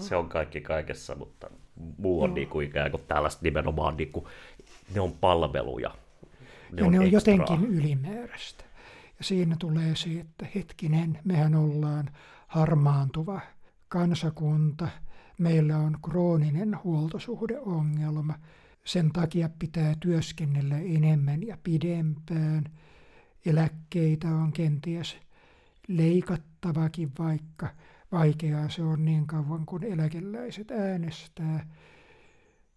se 0.00 0.16
on 0.16 0.28
kaikki 0.28 0.60
kaikessa, 0.60 1.14
mutta 1.14 1.50
muu 1.98 2.22
on 2.22 2.34
niinku 2.34 2.60
ikään 2.60 2.90
kuin 2.90 3.02
tällaista 3.08 3.40
nimenomaan, 3.42 3.96
niinku, 3.96 4.28
ne 4.94 5.00
on 5.00 5.12
palveluja. 5.12 5.94
Ne 6.72 6.80
ja 6.80 6.86
on 6.86 6.92
ne 6.92 7.00
on 7.00 7.12
jotenkin 7.12 7.64
ylimääräistä. 7.66 8.64
Ja 9.18 9.24
siinä 9.24 9.56
tulee 9.58 9.96
se, 9.96 10.10
että 10.20 10.46
hetkinen, 10.54 11.18
mehän 11.24 11.54
ollaan 11.54 12.10
harmaantuva 12.46 13.40
kansakunta, 13.88 14.88
meillä 15.38 15.78
on 15.78 15.98
krooninen 16.10 16.78
huoltosuhdeongelma, 16.84 18.34
sen 18.84 19.12
takia 19.12 19.48
pitää 19.58 19.94
työskennellä 20.00 20.78
enemmän 20.78 21.46
ja 21.46 21.58
pidempään. 21.62 22.64
Eläkkeitä 23.46 24.28
on 24.28 24.52
kenties 24.52 25.16
leikattavakin, 25.88 27.12
vaikka 27.18 27.68
vaikeaa 28.12 28.68
se 28.68 28.82
on 28.82 29.04
niin 29.04 29.26
kauan 29.26 29.66
kuin 29.66 29.84
eläkeläiset 29.84 30.70
äänestää. 30.70 31.66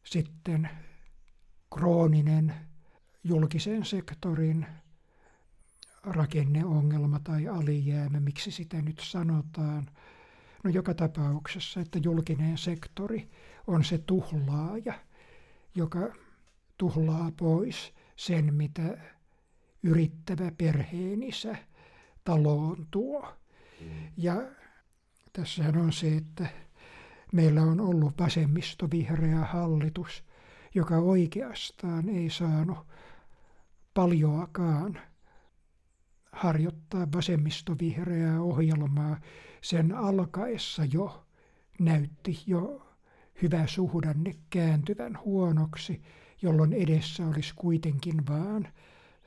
Sitten 0.03 0.69
krooninen 1.75 2.53
julkisen 3.23 3.85
sektorin 3.85 4.65
rakenneongelma 6.03 7.19
tai 7.19 7.47
alijäämä, 7.47 8.19
miksi 8.19 8.51
sitä 8.51 8.81
nyt 8.81 8.99
sanotaan. 9.03 9.89
No 10.63 10.69
joka 10.69 10.93
tapauksessa, 10.93 11.79
että 11.79 11.99
julkinen 12.03 12.57
sektori 12.57 13.29
on 13.67 13.83
se 13.83 13.97
tuhlaaja– 13.97 14.93
joka 15.75 16.13
tuhlaa 16.77 17.31
pois 17.39 17.93
sen, 18.15 18.53
mitä 18.53 18.97
yrittävä 19.83 20.51
perheenisä 20.57 21.55
taloon 22.23 22.87
tuo. 22.91 23.33
Mm. 23.81 23.87
Ja 24.17 24.35
tässähän 25.33 25.77
on 25.77 25.93
se, 25.93 26.17
että 26.17 26.47
meillä 27.33 27.61
on 27.61 27.81
ollut 27.81 28.19
vasemmistovihreä 28.19 29.39
hallitus, 29.39 30.23
joka 30.75 30.97
oikeastaan 30.97 32.09
ei 32.09 32.29
saanut 32.29 32.77
paljoakaan 33.93 34.99
harjoittaa 36.31 37.07
vasemmistovihreää 37.11 38.41
ohjelmaa. 38.41 39.19
Sen 39.61 39.95
alkaessa 39.95 40.85
jo 40.85 41.25
näytti 41.79 42.43
jo 42.47 42.89
hyvä 43.41 43.67
suhdanne 43.67 44.35
kääntyvän 44.49 45.19
huonoksi, 45.25 46.01
jolloin 46.41 46.73
edessä 46.73 47.27
olisi 47.27 47.53
kuitenkin 47.55 48.27
vaan 48.27 48.67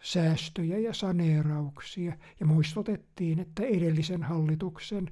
säästöjä 0.02 0.78
ja 0.78 0.94
saneerauksia. 0.94 2.16
Ja 2.40 2.46
muistutettiin, 2.46 3.38
että 3.38 3.62
edellisen 3.62 4.22
hallituksen 4.22 5.10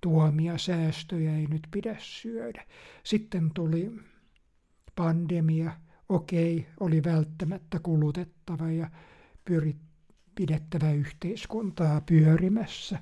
tuomia 0.00 0.58
säästöjä 0.58 1.36
ei 1.36 1.46
nyt 1.46 1.68
pidä 1.70 1.96
syödä. 1.98 2.64
Sitten 3.04 3.50
tuli 3.54 3.92
pandemia, 4.96 5.72
okei, 6.08 6.66
oli 6.80 7.04
välttämättä 7.04 7.78
kulutettava 7.82 8.70
ja 8.70 8.90
pyrit, 9.44 9.76
pidettävä 10.34 10.92
yhteiskuntaa 10.92 12.00
pyörimässä, 12.00 12.98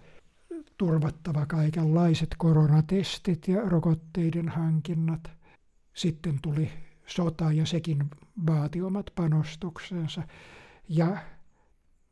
turvattava 0.76 1.46
kaikenlaiset 1.46 2.28
koronatestit 2.38 3.48
ja 3.48 3.60
rokotteiden 3.60 4.48
hankinnat. 4.48 5.30
Sitten 5.94 6.38
tuli 6.42 6.70
sota 7.06 7.52
ja 7.52 7.66
sekin 7.66 8.10
vaati 8.46 8.82
omat 8.82 9.10
panostuksensa. 9.14 10.22
Ja 10.88 11.16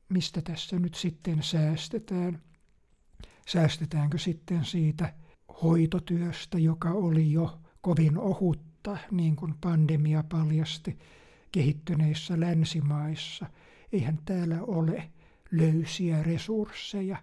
mistä 0.08 0.42
tässä 0.42 0.78
nyt 0.78 0.94
sitten 0.94 1.42
säästetään? 1.42 2.42
Säästetäänkö 3.48 4.18
sitten 4.18 4.64
siitä 4.64 5.14
hoitotyöstä, 5.62 6.58
joka 6.58 6.90
oli 6.90 7.32
jo 7.32 7.58
kovin 7.80 8.18
ohutta, 8.18 8.98
niin 9.10 9.36
kuin 9.36 9.54
pandemia 9.60 10.24
paljasti 10.28 10.98
kehittyneissä 11.52 12.40
länsimaissa. 12.40 13.46
Eihän 13.92 14.18
täällä 14.24 14.62
ole 14.62 15.10
löysiä 15.50 16.22
resursseja. 16.22 17.16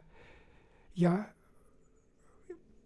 Ja 0.96 1.18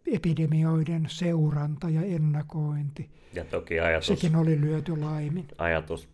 epidemioiden 0.07 1.05
seuranta 1.09 1.89
ja 1.89 2.01
ennakointi. 2.01 3.09
Ja 3.33 3.45
toki 3.45 3.79
ajatus, 3.79 4.07
Sekin 4.07 4.35
oli 4.35 4.61
lyöty 4.61 4.97
laimin. 4.97 5.47
Ajatus 5.57 6.09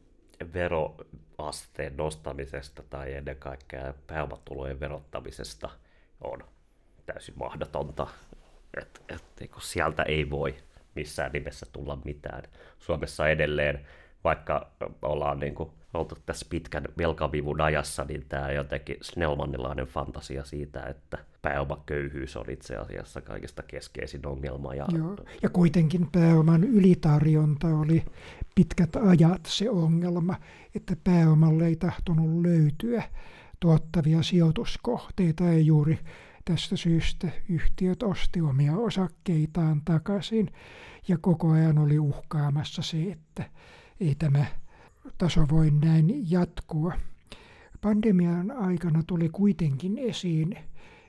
veroasteen 0.53 1.97
nostamisesta 1.97 2.83
tai 2.89 3.13
ennen 3.13 3.35
kaikkea 3.35 3.93
pääomatulojen 4.07 4.79
verottamisesta 4.79 5.69
on 6.21 6.43
täysin 7.05 7.35
mahdotonta. 7.37 8.07
Et, 8.81 9.01
et, 9.09 9.23
sieltä 9.61 10.03
ei 10.03 10.29
voi 10.29 10.55
missään 10.95 11.31
nimessä 11.31 11.65
tulla 11.71 11.97
mitään. 12.05 12.43
Suomessa 12.79 13.29
edelleen 13.29 13.85
vaikka 14.23 14.71
ollaan 15.01 15.39
niin 15.39 15.55
kuin 15.55 15.71
oltu 15.93 16.17
tässä 16.25 16.45
pitkän 16.49 16.83
velkavivun 16.97 17.61
ajassa, 17.61 18.03
niin 18.03 18.25
tämä 18.29 18.51
jotenkin 18.51 18.97
Snellmanilainen 19.01 19.85
fantasia 19.85 20.45
siitä, 20.45 20.83
että 20.83 21.17
pääomaköyhyys 21.41 22.37
on 22.37 22.49
itse 22.49 22.75
asiassa 22.75 23.21
kaikista 23.21 23.63
keskeisin 23.63 24.27
ongelma. 24.27 24.75
Ja, 24.75 24.85
Joo. 24.97 25.17
ja 25.41 25.49
kuitenkin 25.49 26.07
pääoman 26.11 26.63
ylitarjonta 26.63 27.67
oli 27.67 28.05
pitkät 28.55 28.95
ajat 28.95 29.45
se 29.47 29.69
ongelma, 29.69 30.35
että 30.75 30.95
pääomalle 31.03 31.65
ei 31.65 31.75
tahtonut 31.75 32.41
löytyä 32.41 33.03
tuottavia 33.59 34.23
sijoituskohteita 34.23 35.43
ja 35.43 35.59
juuri 35.59 35.99
tästä 36.45 36.75
syystä 36.75 37.27
yhtiöt 37.49 38.03
osti 38.03 38.41
omia 38.41 38.77
osakkeitaan 38.77 39.81
takaisin 39.85 40.51
ja 41.07 41.17
koko 41.17 41.51
ajan 41.51 41.77
oli 41.77 41.99
uhkaamassa 41.99 42.81
se, 42.81 43.11
että 43.11 43.43
ei 43.99 44.15
tämä 44.15 44.45
taso 45.17 45.47
voi 45.51 45.71
näin 45.71 46.31
jatkua. 46.31 46.93
Pandemian 47.81 48.51
aikana 48.51 49.03
tuli 49.07 49.29
kuitenkin 49.29 49.97
esiin 49.97 50.57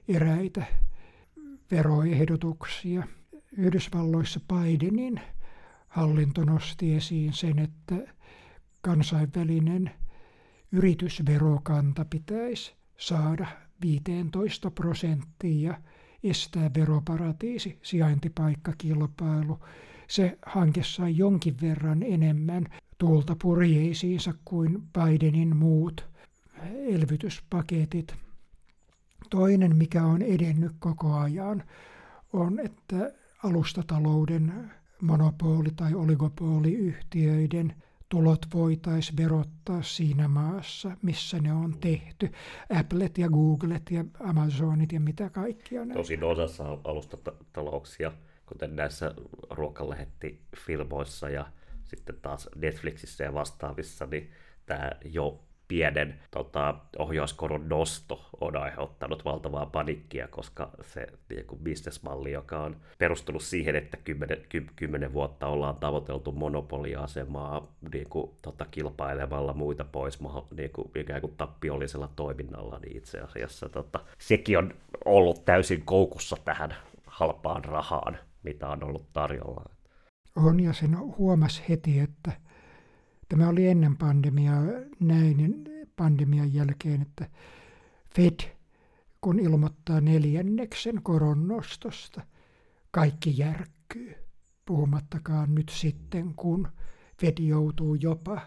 eräitä 0.09 0.67
veroehdotuksia. 1.71 3.07
Yhdysvalloissa 3.57 4.41
Bidenin 4.41 5.21
hallinto 5.89 6.45
nosti 6.45 6.95
esiin 6.95 7.33
sen, 7.33 7.59
että 7.59 7.97
kansainvälinen 8.81 9.91
yritysverokanta 10.73 12.05
pitäisi 12.05 12.75
saada 12.97 13.47
15 13.83 14.71
prosenttia 14.71 15.71
ja 15.71 15.81
estää 16.31 16.71
veroparatiisi 16.77 17.79
sijaintipaikkakilpailu. 17.83 19.59
Se 20.09 20.39
hanke 20.47 20.83
sai 20.83 21.17
jonkin 21.17 21.61
verran 21.61 22.03
enemmän 22.03 22.67
tuulta 23.03 23.37
purjeisiinsa 23.43 24.35
kuin 24.45 24.83
Bidenin 24.93 25.57
muut 25.57 26.05
elvytyspaketit. 26.89 28.15
Toinen, 29.31 29.77
mikä 29.77 30.05
on 30.05 30.23
edennyt 30.23 30.73
koko 30.79 31.15
ajan, 31.15 31.63
on, 32.33 32.61
että 32.61 33.13
alustatalouden 33.43 34.71
monopoli- 35.01 35.73
tai 35.77 35.95
oligopoliyhtiöiden 35.95 37.75
tulot 38.09 38.47
voitaisiin 38.55 39.17
verottaa 39.17 39.83
siinä 39.83 40.29
maassa, 40.29 40.97
missä 41.03 41.39
ne 41.39 41.53
on 41.53 41.79
tehty. 41.81 42.33
Applet 42.79 43.19
ja 43.19 43.29
Googlet 43.29 43.91
ja 43.91 44.05
Amazonit 44.21 44.93
ja 44.93 45.01
mitä 45.01 45.31
kaikkia. 45.31 45.87
Tosin 45.93 46.25
osassa 46.25 46.79
alustatalouksia, 46.85 48.13
kuten 48.47 48.77
näissä 48.77 49.15
ruokalähettifilmoissa 49.51 51.29
ja 51.29 51.47
sitten 51.97 52.17
taas 52.23 52.49
Netflixissä 52.57 53.25
ja 53.25 53.35
vastaavissa, 53.35 54.07
niin 54.07 54.31
tämä 54.67 54.91
jo 55.05 55.41
pienen 55.73 56.21
tota, 56.31 56.75
ohjauskoron 56.99 57.69
nosto 57.69 58.29
on 58.41 58.57
aiheuttanut 58.57 59.25
valtavaa 59.25 59.67
panikkia, 59.67 60.29
koska 60.29 60.71
se 60.81 61.07
niin 61.29 61.47
bisnesmalli, 61.63 62.33
joka 62.33 62.61
on 62.61 62.77
perustunut 62.99 63.43
siihen, 63.43 63.77
että 63.77 63.97
kymmenen, 63.97 64.39
ky, 64.49 64.67
kymmenen 64.77 65.13
vuotta 65.13 65.47
ollaan 65.47 65.77
tavoiteltu 65.77 66.33
monopoliasemaa 66.33 67.73
niin 67.93 68.09
kuin, 68.09 68.31
tota, 68.43 68.67
kilpailemalla 68.71 69.53
muita 69.53 69.85
pois 69.85 70.19
niin 70.57 70.71
kuin, 70.71 70.91
ikään 70.97 71.21
kuin 71.21 71.37
tappiollisella 71.37 72.09
toiminnalla, 72.17 72.79
niin 72.79 72.97
itse 72.97 73.21
asiassa 73.21 73.69
tota, 73.69 74.01
sekin 74.19 74.59
on 74.59 74.75
ollut 75.05 75.45
täysin 75.45 75.83
koukussa 75.85 76.37
tähän 76.45 76.75
halpaan 77.07 77.65
rahaan, 77.65 78.19
mitä 78.43 78.69
on 78.69 78.85
ollut 78.85 79.13
tarjolla. 79.13 79.72
On, 80.37 80.61
ja 80.61 80.73
sen 80.73 80.99
huomasi 80.99 81.63
heti, 81.69 81.99
että 81.99 82.33
Tämä 83.33 83.49
oli 83.49 83.69
ennen 83.69 83.97
pandemiaa 83.97 84.63
näin, 85.01 85.37
niin 85.37 85.65
pandemian 85.97 86.55
jälkeen, 86.55 87.03
että 87.03 87.27
Fed, 88.15 88.41
kun 89.21 89.39
ilmoittaa 89.39 90.01
neljänneksen 90.01 91.03
koronnostosta, 91.03 92.23
kaikki 92.91 93.39
järkkyy. 93.39 94.15
Puhumattakaan 94.67 95.55
nyt 95.55 95.69
sitten, 95.69 96.35
kun 96.35 96.69
Fed 97.21 97.39
joutuu 97.39 97.95
jopa 97.95 98.41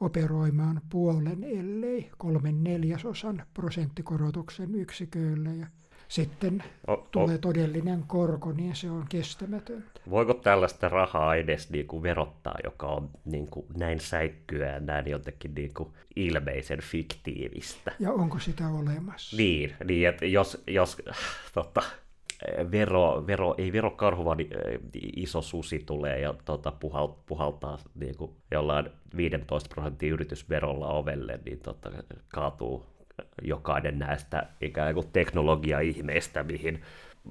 operoimaan 0.00 0.80
puolen, 0.88 1.44
ellei 1.44 2.10
kolmen 2.18 2.64
neljäsosan 2.64 3.46
prosenttikorotuksen 3.54 4.74
yksiköillä. 4.74 5.52
Ja 5.52 5.66
sitten 6.12 6.64
o, 6.86 6.92
o, 6.92 7.06
tulee 7.10 7.38
todellinen 7.38 8.04
korko, 8.06 8.52
niin 8.52 8.76
se 8.76 8.90
on 8.90 9.06
kestämätöntä. 9.08 10.00
Voiko 10.10 10.34
tällaista 10.34 10.88
rahaa 10.88 11.34
edes 11.34 11.70
niin 11.70 11.86
kuin 11.86 12.02
verottaa, 12.02 12.54
joka 12.64 12.86
on 12.86 13.10
niin 13.24 13.46
kuin 13.46 13.66
näin 13.76 14.00
säikkyä 14.00 14.72
ja 14.72 14.80
näin 14.80 15.10
jotenkin 15.10 15.54
niin 15.54 15.74
kuin 15.74 15.88
ilmeisen 16.16 16.80
fiktiivistä? 16.82 17.92
Ja 17.98 18.12
onko 18.12 18.38
sitä 18.38 18.68
olemassa? 18.68 19.36
Niin, 19.36 19.72
niin 19.84 20.08
että 20.08 20.26
jos, 20.26 20.62
jos 20.66 21.02
tota, 21.54 21.82
vero, 22.70 23.26
vero, 23.26 23.54
ei 23.58 23.72
verokarhu, 23.72 24.24
vaan 24.24 24.38
iso 25.16 25.42
susi 25.42 25.78
tulee 25.78 26.20
ja 26.20 26.34
tota, 26.44 26.72
puhaltaa, 26.72 27.22
puhaltaa 27.26 27.78
niin 27.94 28.16
kuin 28.16 28.30
jollain 28.50 28.90
15 29.16 29.74
prosentin 29.74 30.10
yritysverolla 30.10 30.88
ovelle, 30.88 31.40
niin 31.44 31.58
tota, 31.58 31.90
kaatuu 32.28 32.86
jokainen 33.42 33.98
näistä 33.98 34.46
ikään 34.60 34.94
kuin 34.94 35.08
teknologia-ihmeistä, 35.12 36.42
mihin 36.42 36.82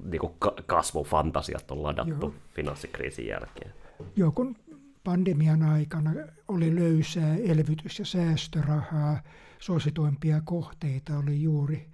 niin 0.04 0.20
kuin 0.20 0.32
kasvufantasiat 0.66 1.70
on 1.70 1.82
ladattu 1.82 2.26
Joo. 2.26 2.34
finanssikriisin 2.54 3.26
jälkeen. 3.26 3.72
Joo, 4.16 4.32
kun 4.32 4.56
pandemian 5.04 5.62
aikana 5.62 6.10
oli 6.48 6.74
löysää 6.74 7.36
elvytys- 7.36 7.98
ja 7.98 8.04
säästörahaa, 8.04 9.22
suosituimpia 9.58 10.40
kohteita 10.44 11.18
oli 11.18 11.42
juuri 11.42 11.86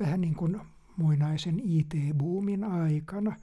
vähän 0.00 0.20
niin 0.20 0.34
kuin 0.34 0.60
muinaisen 0.96 1.60
IT-buumin 1.64 2.64
aikana. 2.64 3.36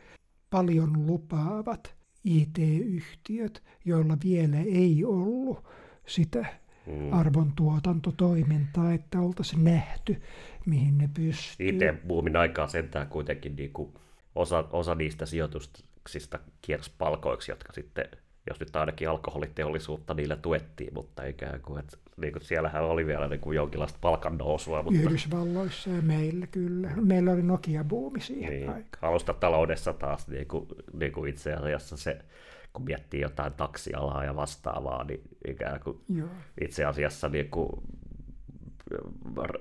Paljon 0.50 1.08
lupaavat 1.08 1.96
IT-yhtiöt, 2.24 3.64
joilla 3.86 4.18
vielä 4.24 4.58
ei 4.58 5.06
ollut 5.06 5.66
sitä 6.08 6.46
mm. 6.86 7.14
arvontuotantotoimintaa, 7.14 8.94
että 8.94 9.20
oltaisiin 9.20 9.64
nähty, 9.64 10.22
mihin 10.66 10.98
ne 10.98 11.10
pystyy. 11.14 11.70
Itse 11.70 11.94
buumin 12.08 12.36
aikaa 12.36 12.68
sentään 12.68 13.08
kuitenkin 13.08 13.56
niin 13.56 13.74
kuin 13.74 13.94
osa, 14.36 14.66
osa 14.72 14.96
niistä 14.96 15.26
sijoituksista 15.26 16.40
kiersi 16.62 16.92
palkoiksi, 16.98 17.52
jotka 17.52 17.74
sitten, 17.74 18.06
jos 18.50 18.60
nyt 18.60 18.76
ainakin 18.76 19.10
alkoholiteollisuutta 19.10 20.14
niillä 20.14 20.36
tuettiin, 20.36 20.94
mutta 20.94 21.26
ikään 21.26 21.62
kuin, 21.62 21.80
että 21.80 21.98
niin 22.18 22.34
kuin 22.34 22.44
siellähän 22.44 22.84
oli 22.84 23.06
vielä 23.06 23.28
niin 23.28 23.40
kuin 23.40 23.56
jonkinlaista 23.56 24.00
palkan 24.02 24.38
nousua. 24.38 24.84
Mutta... 24.84 25.00
Yhdysvalloissa 25.00 25.90
ja 25.90 26.02
meillä 26.02 26.48
kyllä. 26.48 26.92
Meillä 26.96 27.32
oli 27.32 27.42
Nokia-buumi 27.42 28.22
siihen 28.22 28.54
niin. 28.54 28.70
aikaan. 28.70 29.12
Alustataloudessa 29.12 29.94
taas 29.94 30.28
niin 30.28 30.48
kuin, 30.48 30.68
niin 30.94 31.12
kuin 31.12 31.30
itse 31.30 31.54
asiassa 31.54 31.98
se 31.98 32.18
kun 32.74 32.86
miettii 32.86 33.22
jotain 33.22 33.54
taksialaa 33.54 34.24
ja 34.24 34.36
vastaavaa, 34.36 35.04
niin 35.04 35.22
ikään 35.48 35.80
kuin 35.80 36.02
Joo. 36.10 36.30
itse 36.62 36.86
asiassa 36.86 37.30
niin 37.30 37.50
kuin, 37.50 37.70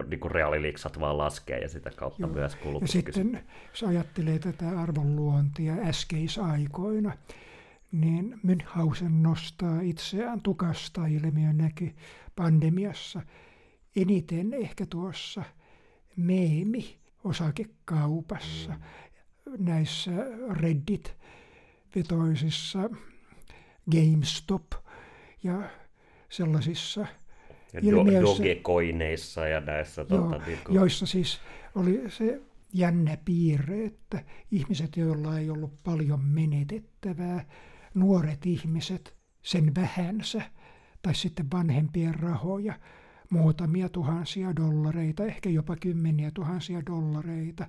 niin 0.09 0.21
kuin 0.21 0.31
reaaliliiksat 0.31 1.01
vaan 1.01 1.19
laskee 1.19 1.59
ja 1.59 1.69
sitä 1.69 1.91
kautta 1.97 2.23
Joo. 2.23 2.33
myös 2.33 2.57
kulutus. 2.57 2.95
Ja 2.95 3.01
sitten 3.03 3.45
jos 3.71 3.83
ajattelee 3.83 4.39
tätä 4.39 4.81
arvonluontia 4.81 5.75
äskeisaikoina, 5.75 7.13
niin 7.93 8.41
Münchhausen 8.47 9.23
nostaa 9.23 9.81
itseään 9.81 10.43
tukasta 10.43 11.07
ilmiö 11.07 11.53
näky 11.53 11.95
pandemiassa 12.37 13.23
eniten 13.97 14.55
ehkä 14.55 14.87
tuossa 14.87 15.43
meemi 16.17 16.99
osakekaupassa, 17.25 18.71
mm. 18.71 19.65
näissä 19.65 20.11
Reddit 20.51 21.17
vetoisissa 21.97 22.91
GameStop 23.91 24.73
ja 25.43 25.63
sellaisissa 26.29 27.07
ja 27.73 27.81
ilmiöissä, 27.83 28.43
Dogecoineissa 28.43 29.49
ja 29.49 29.61
näissä. 29.61 30.07
Joo, 30.11 30.19
tuota, 30.21 30.47
niin 30.47 30.59
kuin... 30.67 30.75
Joissa 30.75 31.07
siis 31.07 31.41
oli 31.75 32.03
se 32.09 32.41
jännä 32.73 33.19
piirre, 33.25 33.85
että 33.85 34.25
ihmiset, 34.51 34.97
joilla 34.97 35.39
ei 35.39 35.51
ollut 35.51 35.83
paljon 35.83 36.25
menetettävää, 36.25 37.45
nuoret 37.95 38.47
ihmiset, 38.47 39.17
sen 39.43 39.75
vähänsä, 39.75 40.43
tai 41.03 41.15
sitten 41.15 41.47
vanhempien 41.53 42.15
rahoja, 42.15 42.75
muutamia 43.31 43.89
tuhansia 43.89 44.57
dollareita, 44.57 45.25
ehkä 45.25 45.51
jopa 45.51 45.77
kymmeniä 45.77 46.31
tuhansia 46.35 46.83
dollareita, 46.87 47.67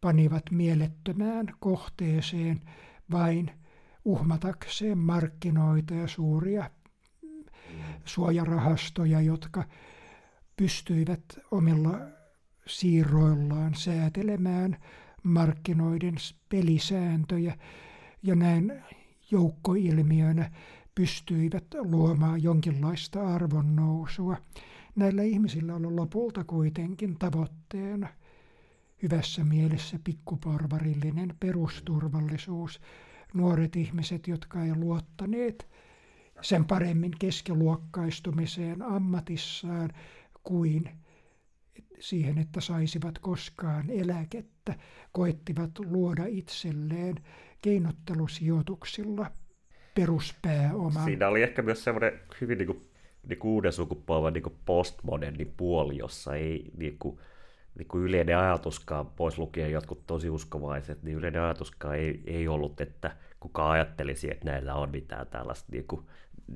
panivat 0.00 0.42
mielettömään 0.50 1.46
kohteeseen– 1.60 2.60
vain 3.10 3.50
uhmatakseen 4.04 4.98
markkinoita 4.98 5.94
ja 5.94 6.08
suuria 6.08 6.70
suojarahastoja, 8.04 9.20
jotka 9.20 9.64
pystyivät 10.56 11.22
omilla 11.50 11.98
siirroillaan 12.66 13.74
säätelemään 13.74 14.76
markkinoiden 15.22 16.14
pelisääntöjä 16.48 17.56
ja 18.22 18.34
näin 18.34 18.82
joukkoilmiönä 19.30 20.50
pystyivät 20.94 21.64
luomaan 21.78 22.42
jonkinlaista 22.42 23.34
arvonnousua. 23.34 24.36
Näillä 24.96 25.22
ihmisillä 25.22 25.74
oli 25.74 25.90
lopulta 25.90 26.44
kuitenkin 26.44 27.18
tavoitteena 27.18 28.08
hyvässä 29.02 29.44
mielessä 29.44 29.98
pikkuporvarillinen 30.04 31.34
perusturvallisuus, 31.40 32.80
nuoret 33.34 33.76
ihmiset, 33.76 34.28
jotka 34.28 34.64
ei 34.64 34.74
luottaneet 34.74 35.68
sen 36.40 36.64
paremmin 36.64 37.12
keskiluokkaistumiseen 37.18 38.82
ammatissaan 38.82 39.90
kuin 40.42 40.90
siihen, 41.98 42.38
että 42.38 42.60
saisivat 42.60 43.18
koskaan 43.18 43.90
eläkettä, 43.90 44.74
koettivat 45.12 45.70
luoda 45.78 46.24
itselleen 46.26 47.14
keinottelusijoituksilla 47.62 49.30
peruspääoman. 49.94 51.04
Siinä 51.04 51.28
oli 51.28 51.42
ehkä 51.42 51.62
myös 51.62 51.84
semmoinen 51.84 52.20
hyvin 52.40 52.58
niin 52.58 52.66
kuin, 52.66 52.90
niin 53.28 53.38
kuin 53.38 53.52
uuden 53.52 53.72
sukupolven 53.72 54.32
niin 54.32 54.58
postmoderni 54.64 55.44
puoli, 55.44 55.98
jossa 55.98 56.34
ei 56.34 56.70
niin 56.76 56.98
kuin, 56.98 57.18
niin 57.78 57.88
kuin 57.88 58.04
yleinen 58.04 58.38
ajatuskaan, 58.38 59.06
pois 59.06 59.38
lukien 59.38 59.72
jotkut 59.72 60.06
tosi 60.06 60.30
uskovaiset, 60.30 61.02
niin 61.02 61.16
yleinen 61.16 61.42
ajatuskaan 61.42 61.96
ei, 61.96 62.22
ei 62.26 62.48
ollut, 62.48 62.80
että 62.80 63.16
kuka 63.40 63.70
ajattelisi, 63.70 64.30
että 64.30 64.50
näillä 64.50 64.74
on 64.74 64.90
mitään 64.90 65.26
tällaista 65.26 65.72
niin 65.72 65.86
kuin, 65.86 66.02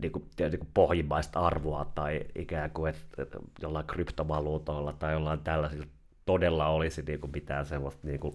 niin 0.00 0.12
kuin, 0.12 0.24
niin 0.38 0.58
kuin 0.58 0.70
pohjimmaista 0.74 1.40
arvoa 1.40 1.92
tai 1.94 2.20
ikään 2.34 2.70
kuin 2.70 2.94
että, 3.16 3.38
jollain 3.62 3.86
kryptovaluutoilla 3.86 4.92
tai 4.92 5.12
jollain 5.12 5.40
tällaisilla 5.40 5.86
todella 6.26 6.68
olisi 6.68 7.02
niin 7.02 7.20
kuin 7.20 7.30
mitään 7.34 7.66
sellaista 7.66 8.06
niin 8.06 8.20
kuin 8.20 8.34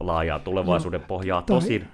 laajaa 0.00 0.38
tulevaisuuden 0.38 1.00
Joo. 1.00 1.08
pohjaa. 1.08 1.42
Tosin 1.42 1.88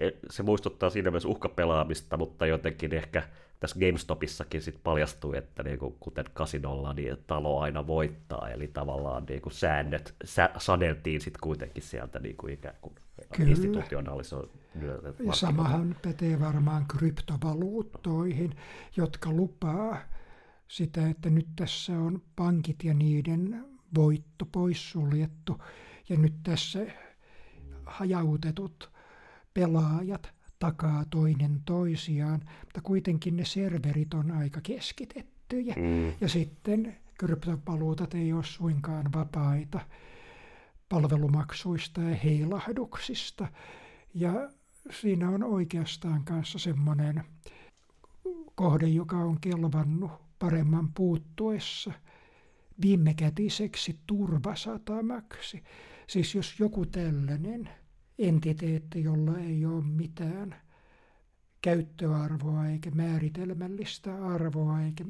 e, 0.00 0.10
se 0.30 0.42
muistuttaa 0.42 0.90
siinä 0.90 1.10
myös 1.10 1.24
uhkapelaamista, 1.24 2.16
mutta 2.16 2.46
jotenkin 2.46 2.94
ehkä 2.94 3.22
tässä 3.60 3.80
GameStopissakin 3.80 4.62
sit 4.62 4.80
paljastui, 4.84 5.36
että 5.36 5.62
niinku, 5.62 5.96
kuten 6.00 6.24
kasinolla, 6.34 6.92
niin 6.92 7.16
talo 7.26 7.60
aina 7.60 7.86
voittaa, 7.86 8.50
eli 8.50 8.68
tavallaan 8.68 9.24
niinku 9.28 9.50
säännöt 9.50 10.14
sä, 10.24 10.50
saneltiin 10.58 11.20
sitten 11.20 11.40
kuitenkin 11.42 11.82
sieltä 11.82 12.18
niinku 12.18 12.46
ikään 12.46 12.74
kuin 12.80 12.94
institutionaalisoitua. 13.48 14.60
Ja 15.26 15.32
samahan 15.32 15.96
pätee 16.02 16.40
varmaan 16.40 16.86
kryptovaluuttoihin, 16.86 18.56
jotka 18.96 19.32
lupaa 19.32 19.98
sitä, 20.68 21.08
että 21.08 21.30
nyt 21.30 21.48
tässä 21.56 21.92
on 21.92 22.22
pankit 22.36 22.84
ja 22.84 22.94
niiden 22.94 23.64
voitto 23.94 24.46
poissuljettu, 24.52 25.62
ja 26.08 26.16
nyt 26.16 26.34
tässä 26.42 26.78
hajautetut 27.86 28.92
pelaajat 29.54 30.39
takaa 30.60 31.04
toinen 31.10 31.62
toisiaan, 31.64 32.40
mutta 32.60 32.80
kuitenkin 32.82 33.36
ne 33.36 33.44
serverit 33.44 34.14
on 34.14 34.30
aika 34.30 34.60
keskitettyjä. 34.60 35.74
Mm. 35.76 36.12
Ja 36.20 36.28
sitten 36.28 36.96
kryptovaluutat 37.18 38.14
ei 38.14 38.32
ole 38.32 38.44
suinkaan 38.44 39.12
vapaita 39.12 39.80
palvelumaksuista 40.88 42.00
ja 42.00 42.16
heilahduksista. 42.24 43.48
Ja 44.14 44.50
siinä 44.90 45.28
on 45.30 45.44
oikeastaan 45.44 46.24
kanssa 46.24 46.58
semmoinen 46.58 47.24
kohde, 48.54 48.86
joka 48.86 49.16
on 49.16 49.40
kelvannut 49.40 50.10
paremman 50.38 50.92
puuttuessa 50.94 51.92
viimekätiseksi 52.82 53.98
turvasatamaksi. 54.06 55.64
Siis 56.06 56.34
jos 56.34 56.60
joku 56.60 56.86
tällainen 56.86 57.68
entiteetti, 58.20 59.02
jolla 59.02 59.38
ei 59.38 59.66
ole 59.66 59.84
mitään 59.84 60.54
käyttöarvoa 61.62 62.66
eikä 62.66 62.90
määritelmällistä 62.90 64.26
arvoa, 64.26 64.80
eikä 64.80 65.04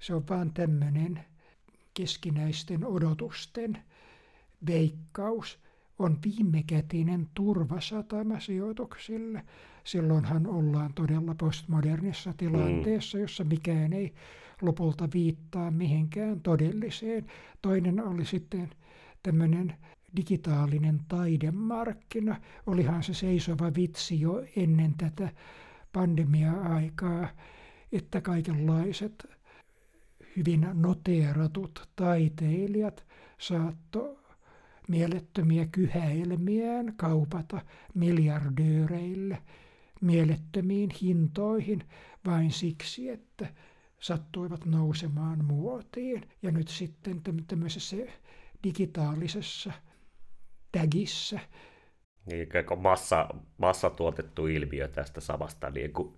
se 0.00 0.14
on 0.14 0.28
vaan 0.28 0.52
tämmöinen 0.52 1.20
keskinäisten 1.94 2.84
odotusten 2.84 3.78
veikkaus, 4.66 5.58
on 5.98 6.18
viimekätinen 6.24 7.28
turvasatama 7.34 8.40
sijoituksille. 8.40 9.44
Silloinhan 9.84 10.46
ollaan 10.46 10.94
todella 10.94 11.34
postmodernissa 11.34 12.32
tilanteessa, 12.36 13.18
jossa 13.18 13.44
mikään 13.44 13.92
ei 13.92 14.14
lopulta 14.62 15.08
viittaa 15.14 15.70
mihinkään 15.70 16.40
todelliseen. 16.40 17.26
Toinen 17.62 18.06
oli 18.06 18.24
sitten 18.24 18.70
tämmöinen 19.22 19.74
digitaalinen 20.16 21.00
taidemarkkina. 21.08 22.40
Olihan 22.66 23.02
se 23.02 23.14
seisova 23.14 23.72
vitsi 23.76 24.20
jo 24.20 24.44
ennen 24.56 24.94
tätä 24.98 25.28
pandemia-aikaa, 25.92 27.28
että 27.92 28.20
kaikenlaiset 28.20 29.26
hyvin 30.36 30.66
noteeratut 30.72 31.88
taiteilijat 31.96 33.06
saatto 33.38 34.20
mielettömiä 34.88 35.66
kyhäilmiään 35.66 36.94
kaupata 36.96 37.60
miljardööreille 37.94 39.38
mielettömiin 40.00 40.90
hintoihin 41.02 41.84
vain 42.26 42.50
siksi, 42.50 43.08
että 43.08 43.46
sattuivat 44.00 44.64
nousemaan 44.64 45.44
muotiin. 45.44 46.28
Ja 46.42 46.50
nyt 46.50 46.68
sitten 46.68 47.22
tämmöisessä 47.46 47.96
digitaalisessa 48.64 49.72
tagissä. 50.78 51.40
Niin, 52.26 52.42
ikään 52.42 52.64
kuin 52.64 52.80
massa, 52.80 53.28
massatuotettu 53.58 54.46
ilmiö 54.46 54.88
tästä 54.88 55.20
samasta 55.20 55.70
niin 55.70 55.92
kuin, 55.92 56.14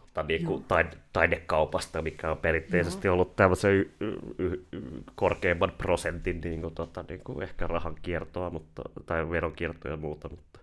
tota, 0.00 0.22
niin 0.22 0.44
kuin 0.46 0.64
taide, 0.64 0.96
taidekaupasta, 1.12 2.02
mikä 2.02 2.30
on 2.30 2.38
perinteisesti 2.38 3.06
Joo. 3.06 3.14
ollut 3.14 3.36
tämmöisen 3.36 3.70
y- 3.70 3.90
y- 4.38 4.64
y- 4.72 5.02
korkeimman 5.14 5.72
prosentin 5.78 6.40
niin 6.40 6.60
kuin, 6.60 6.74
tota, 6.74 7.04
niin 7.08 7.20
kuin 7.24 7.42
ehkä 7.42 7.66
rahan 7.66 7.96
kiertoa 8.02 8.50
mutta, 8.50 8.82
tai 9.06 9.30
veronkiertoa 9.30 9.90
ja 9.90 9.96
muuta. 9.96 10.28
Mutta... 10.28 10.60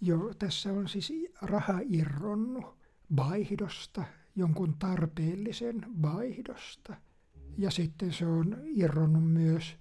Joo, 0.00 0.34
tässä 0.38 0.72
on 0.72 0.88
siis 0.88 1.12
raha 1.42 1.78
irronnut 1.88 2.78
vaihdosta, 3.16 4.04
jonkun 4.36 4.74
tarpeellisen 4.78 5.86
vaihdosta. 6.02 6.94
Ja 7.58 7.70
sitten 7.70 8.12
se 8.12 8.26
on 8.26 8.56
irronnut 8.64 9.32
myös 9.32 9.76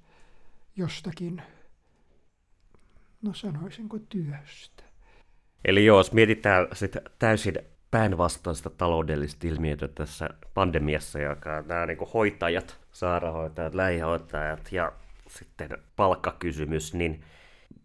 jostakin 0.75 1.41
no 3.21 3.33
sanoisinko 3.33 3.99
työstä. 3.99 4.83
Eli 5.65 5.85
jos 5.85 6.11
mietitään 6.11 6.67
sitä 6.73 7.01
täysin 7.19 7.59
päinvastaista 7.91 8.69
taloudellista 8.69 9.47
ilmiötä 9.47 9.87
tässä 9.87 10.29
pandemiassa, 10.53 11.19
joka 11.19 11.63
nämä 11.67 11.85
niin 11.85 11.97
hoitajat, 12.13 12.79
sairaanhoitajat, 12.91 13.75
lähihoitajat 13.75 14.71
ja 14.71 14.91
sitten 15.29 15.69
palkkakysymys, 15.95 16.93
niin 16.93 17.23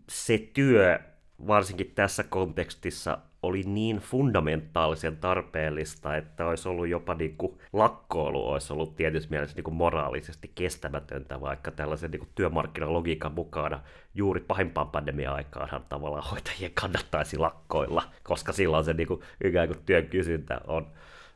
se 0.08 0.48
työ 0.52 1.00
varsinkin 1.46 1.92
tässä 1.94 2.22
kontekstissa 2.22 3.18
oli 3.42 3.62
niin 3.62 3.98
fundamentaalisen 3.98 5.16
tarpeellista, 5.16 6.16
että 6.16 6.46
olisi 6.46 6.68
ollut 6.68 6.88
jopa 6.88 7.14
niin 7.14 7.36
kuin 7.36 7.58
lakkoilu 7.72 8.48
olisi 8.48 8.72
ollut 8.72 8.96
tietysti 8.96 9.30
mielessä 9.30 9.56
niin 9.56 9.64
kuin 9.64 9.74
moraalisesti 9.74 10.50
kestämätöntä, 10.54 11.40
vaikka 11.40 11.70
tällaisen 11.70 12.10
niin 12.10 12.20
kuin 12.20 12.30
työmarkkinalogiikan 12.34 13.32
mukana 13.32 13.80
juuri 14.14 14.40
pahimpaan 14.40 14.90
pandemia-aikaanhan 14.90 15.84
tavallaan 15.88 16.30
hoitajien 16.30 16.72
kannattaisi 16.74 17.38
lakkoilla, 17.38 18.02
koska 18.22 18.52
silloin 18.52 18.84
se 18.84 18.92
niin 18.92 19.08
kuin, 19.08 19.20
ikään 19.44 19.68
kuin 19.68 19.82
työn 19.86 20.06
kysyntä 20.06 20.60
on, 20.66 20.86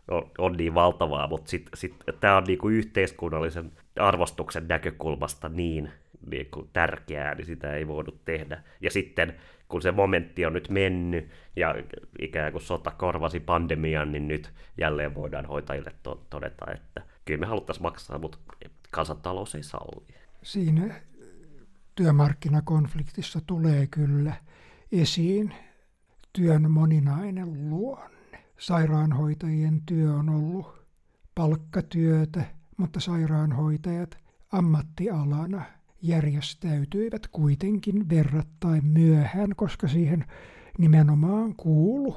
on, 0.08 0.30
on 0.38 0.52
niin 0.52 0.74
valtavaa, 0.74 1.26
mutta 1.26 1.50
sitten 1.50 1.76
sit, 1.76 1.94
tämä 2.20 2.36
on 2.36 2.44
niin 2.44 2.58
kuin 2.58 2.74
yhteiskunnallisen 2.74 3.72
arvostuksen 4.00 4.68
näkökulmasta 4.68 5.48
niin, 5.48 5.90
niin 6.30 6.46
kuin 6.50 6.68
tärkeää, 6.72 7.34
niin 7.34 7.46
sitä 7.46 7.74
ei 7.74 7.88
voinut 7.88 8.24
tehdä. 8.24 8.62
Ja 8.80 8.90
sitten 8.90 9.36
kun 9.68 9.82
se 9.82 9.92
momentti 9.92 10.46
on 10.46 10.52
nyt 10.52 10.68
mennyt 10.68 11.28
ja 11.56 11.74
ikään 12.20 12.52
kuin 12.52 12.62
sota 12.62 12.90
korvasi 12.90 13.40
pandemian, 13.40 14.12
niin 14.12 14.28
nyt 14.28 14.52
jälleen 14.78 15.14
voidaan 15.14 15.46
hoitajille 15.46 15.92
to- 16.02 16.26
todeta, 16.30 16.72
että 16.72 17.02
kyllä 17.24 17.40
me 17.40 17.46
haluttaisiin 17.46 17.82
maksaa, 17.82 18.18
mutta 18.18 18.38
kansantalous 18.90 19.54
ei 19.54 19.62
salli. 19.62 20.06
Siinä 20.42 20.94
työmarkkinakonfliktissa 21.94 23.40
tulee 23.46 23.86
kyllä 23.86 24.32
esiin 24.92 25.54
työn 26.32 26.70
moninainen 26.70 27.70
luonne. 27.70 28.16
Sairaanhoitajien 28.58 29.82
työ 29.86 30.12
on 30.12 30.28
ollut 30.28 30.86
palkkatyötä, 31.34 32.44
mutta 32.76 33.00
sairaanhoitajat 33.00 34.18
ammattialana 34.52 35.62
järjestäytyivät 36.02 37.26
kuitenkin 37.26 38.08
verrattain 38.08 38.86
myöhään, 38.86 39.50
koska 39.56 39.88
siihen 39.88 40.24
nimenomaan 40.78 41.54
kuulu 41.56 42.16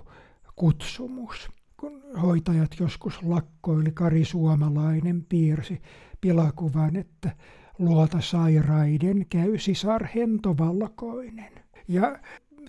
kutsumus. 0.55 1.49
Kun 1.77 2.01
hoitajat 2.21 2.79
joskus 2.79 3.23
lakkoili, 3.23 3.91
Kari 3.91 4.25
Suomalainen 4.25 5.25
piirsi 5.29 5.81
pilakuvan, 6.21 6.95
että 6.95 7.35
luota 7.79 8.21
sairaiden 8.21 9.25
käy 9.29 9.57
sisar 9.57 10.07
hentovalkoinen. 10.15 11.51
Ja 11.87 12.19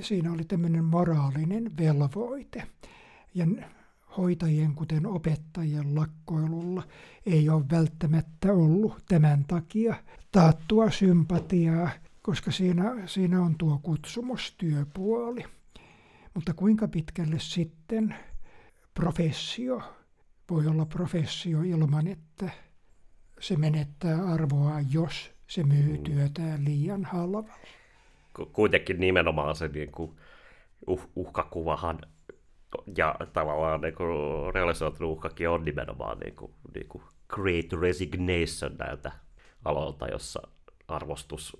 siinä 0.00 0.32
oli 0.32 0.44
tämmöinen 0.44 0.84
moraalinen 0.84 1.76
velvoite. 1.78 2.62
Ja 3.34 3.46
hoitajien 4.20 4.74
kuten 4.74 5.06
opettajien 5.06 5.94
lakkoilulla 5.94 6.82
ei 7.26 7.48
ole 7.48 7.64
välttämättä 7.70 8.52
ollut 8.52 9.04
tämän 9.08 9.44
takia 9.48 9.94
taattua 10.32 10.90
sympatiaa, 10.90 11.90
koska 12.22 12.50
siinä, 12.50 12.94
siinä 13.06 13.42
on 13.42 13.54
tuo 13.58 13.80
kutsumustyöpuoli. 13.82 15.44
Mutta 16.34 16.54
kuinka 16.54 16.88
pitkälle 16.88 17.38
sitten 17.38 18.14
professio 18.94 19.82
voi 20.50 20.66
olla 20.66 20.86
professio 20.86 21.62
ilman, 21.62 22.06
että 22.06 22.50
se 23.40 23.56
menettää 23.56 24.24
arvoa, 24.24 24.80
jos 24.90 25.30
se 25.46 25.62
myy 25.62 25.96
mm. 25.96 26.02
työtään 26.02 26.64
liian 26.64 27.04
halvalla. 27.04 27.54
Kuitenkin 28.52 29.00
nimenomaan 29.00 29.56
se 29.56 29.68
niin 29.68 29.92
kuin 29.92 30.16
uh, 30.86 31.10
uhkakuvahan 31.16 31.98
ja 32.96 33.14
tavallaan 33.32 33.80
niin 33.80 33.94
kuin 33.94 34.54
realisoitunut 34.54 35.12
uhkakin 35.12 35.48
on 35.48 35.64
nimenomaan 35.64 36.18
niin 36.18 36.36
kuin, 36.36 36.52
niin 36.74 36.88
kuin 36.88 37.02
great 37.28 37.72
resignation 37.80 38.76
näiltä 38.78 39.12
aloilta, 39.64 40.06
jossa 40.06 40.42
arvostus 40.88 41.56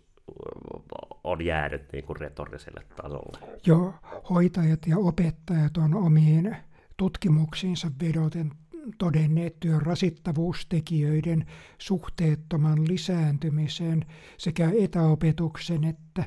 on 1.24 1.44
jäänyt 1.44 1.92
niin 1.92 2.04
kuin 2.04 2.16
retoriselle 2.16 2.84
tasolle. 2.96 3.38
Joo, 3.66 3.94
hoitajat 4.30 4.86
ja 4.86 4.98
opettajat 4.98 5.76
on 5.76 5.94
omiin 5.94 6.56
tutkimuksiinsa 6.96 7.90
vedoten 8.02 8.52
todenneet 8.98 9.60
työn 9.60 9.82
rasittavuustekijöiden 9.82 11.46
suhteettoman 11.78 12.88
lisääntymisen 12.88 14.04
sekä 14.36 14.70
etäopetuksen 14.80 15.84
että 15.84 16.24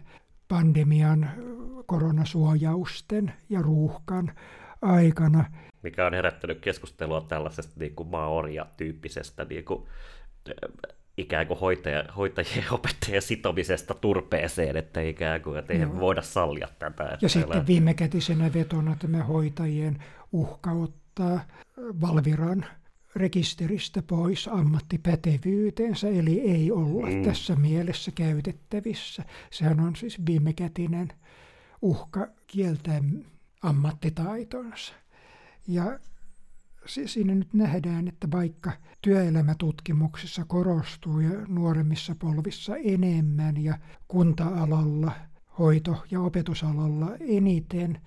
pandemian 0.48 1.30
koronasuojausten 1.86 3.34
ja 3.50 3.62
ruuhkan 3.62 4.32
aikana. 4.84 5.46
Mikä 5.84 6.06
on 6.06 6.14
herättänyt 6.14 6.60
keskustelua 6.60 7.22
tällaisesta 7.22 7.74
niin 7.80 7.96
kuin 7.96 8.10
maaorja-tyyppisestä 8.10 9.46
niin 9.46 9.66
kuin, 9.66 9.84
ikään 11.18 11.48
kuin 11.48 11.60
hoitaja, 11.60 12.04
hoitajien 12.18 12.66
opettajien 12.72 13.22
sitomisesta 13.22 13.94
turpeeseen, 13.94 14.78
että 14.78 15.02
ikään 15.02 15.42
kuin 15.42 15.60
että 15.60 15.74
ei 15.74 15.92
voida 16.00 16.22
sallia 16.22 16.68
tätä. 16.80 17.04
Että 17.04 17.18
ja 17.22 17.30
sitten 17.30 17.68
viimekätisenä 17.68 18.54
vetona 18.54 18.96
tämä 19.00 19.24
hoitajien 19.24 20.04
uhka 20.32 20.72
ottaa 20.72 21.40
Valviran 21.78 22.66
rekisteristä 23.16 24.04
pois 24.08 24.48
ammattipätevyytensä, 24.48 26.08
eli 26.08 26.40
ei 26.40 26.72
olla 26.72 27.08
mm. 27.08 27.24
tässä 27.24 27.56
mielessä 27.56 28.12
käytettävissä. 28.12 29.24
Sehän 29.52 29.80
on 29.80 29.96
siis 29.96 30.26
viimekätinen 30.26 31.08
uhka 31.82 32.28
kieltää 32.48 33.02
ammattitaitonsa. 33.64 34.94
Ja 35.68 36.00
siinä 36.86 37.36
nyt 37.36 37.54
nähdään, 37.54 38.08
että 38.08 38.28
vaikka 38.32 38.72
työelämätutkimuksissa 39.02 40.46
korostuu 40.46 41.20
ja 41.20 41.30
nuoremmissa 41.48 42.16
polvissa 42.20 42.76
enemmän 42.76 43.64
ja 43.64 43.78
kunta-alalla, 44.08 45.12
hoito- 45.60 46.04
ja 46.12 46.22
opetusalalla 46.22 47.10
eniten 47.20 48.02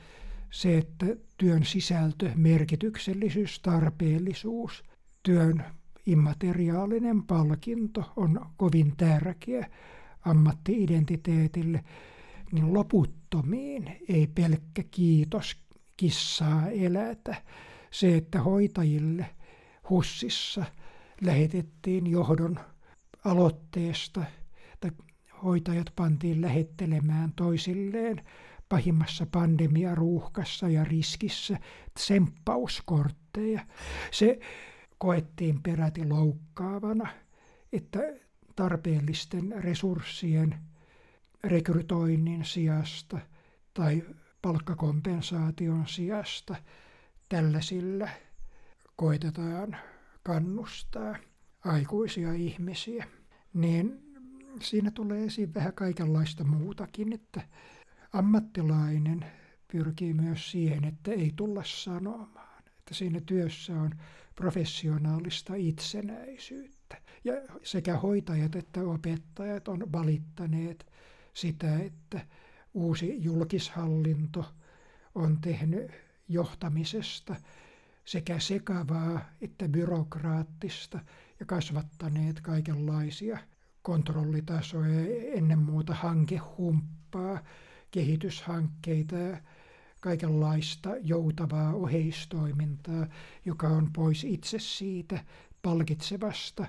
se, 0.50 0.78
että 0.78 1.06
työn 1.38 1.64
sisältö, 1.64 2.30
merkityksellisyys, 2.34 3.60
tarpeellisuus, 3.60 4.84
työn 5.22 5.64
immateriaalinen 6.06 7.22
palkinto 7.22 8.12
on 8.16 8.46
kovin 8.56 8.96
tärkeä 8.96 9.70
ammattiidentiteetille, 10.24 11.84
niin 12.52 12.74
loputtomiin 13.36 13.96
ei 14.08 14.26
pelkkä 14.26 14.82
kiitos 14.90 15.56
kissaa 15.96 16.68
elätä 16.68 17.36
se, 17.90 18.16
että 18.16 18.42
hoitajille 18.42 19.26
hussissa 19.90 20.64
lähetettiin 21.20 22.06
johdon 22.06 22.58
aloitteesta, 23.24 24.24
tai 24.80 24.90
hoitajat 25.42 25.92
pantiin 25.96 26.40
lähettelemään 26.40 27.32
toisilleen 27.36 28.22
pahimmassa 28.68 29.26
pandemiaruuhkassa 29.32 30.68
ja 30.68 30.84
riskissä 30.84 31.58
tsemppauskortteja. 31.94 33.66
Se 34.10 34.38
koettiin 34.98 35.62
peräti 35.62 36.08
loukkaavana, 36.08 37.08
että 37.72 38.00
tarpeellisten 38.56 39.54
resurssien 39.56 40.54
rekrytoinnin 41.44 42.44
sijasta 42.44 43.18
tai 43.74 44.02
palkkakompensaation 44.42 45.86
sijasta– 45.88 46.56
tällaisilla 47.28 48.08
koitetaan 48.96 49.76
kannustaa 50.22 51.16
aikuisia 51.64 52.32
ihmisiä, 52.32 53.06
niin 53.54 54.02
siinä 54.60 54.90
tulee 54.90 55.24
esiin 55.24 55.54
vähän 55.54 55.72
kaikenlaista 55.72 56.44
muutakin, 56.44 57.12
että 57.12 57.40
ammattilainen 58.12 59.24
pyrkii 59.72 60.14
myös 60.14 60.50
siihen, 60.50 60.84
että 60.84 61.10
ei 61.10 61.32
tulla 61.36 61.62
sanomaan, 61.64 62.62
että 62.78 62.94
siinä 62.94 63.20
työssä 63.26 63.80
on 63.80 63.90
professionaalista 64.34 65.54
itsenäisyyttä. 65.54 66.96
Ja 67.24 67.32
sekä 67.62 67.96
hoitajat 67.96 68.56
että 68.56 68.80
opettajat 68.80 69.68
on 69.68 69.92
valittaneet 69.92 70.86
sitä, 71.36 71.78
että 71.78 72.20
uusi 72.74 73.22
julkishallinto 73.24 74.44
on 75.14 75.40
tehnyt 75.40 75.90
johtamisesta 76.28 77.36
sekä 78.04 78.38
sekavaa 78.38 79.20
että 79.40 79.68
byrokraattista 79.68 81.00
ja 81.40 81.46
kasvattaneet 81.46 82.40
kaikenlaisia 82.40 83.38
kontrollitasoja, 83.82 85.00
ennen 85.34 85.58
muuta 85.58 85.94
hankehumppaa, 85.94 87.38
kehityshankkeita 87.90 89.16
ja 89.16 89.36
kaikenlaista 90.00 90.90
joutavaa 91.02 91.74
oheistoimintaa, 91.74 93.06
joka 93.44 93.68
on 93.68 93.92
pois 93.92 94.24
itse 94.24 94.58
siitä 94.58 95.24
palkitsevasta 95.62 96.66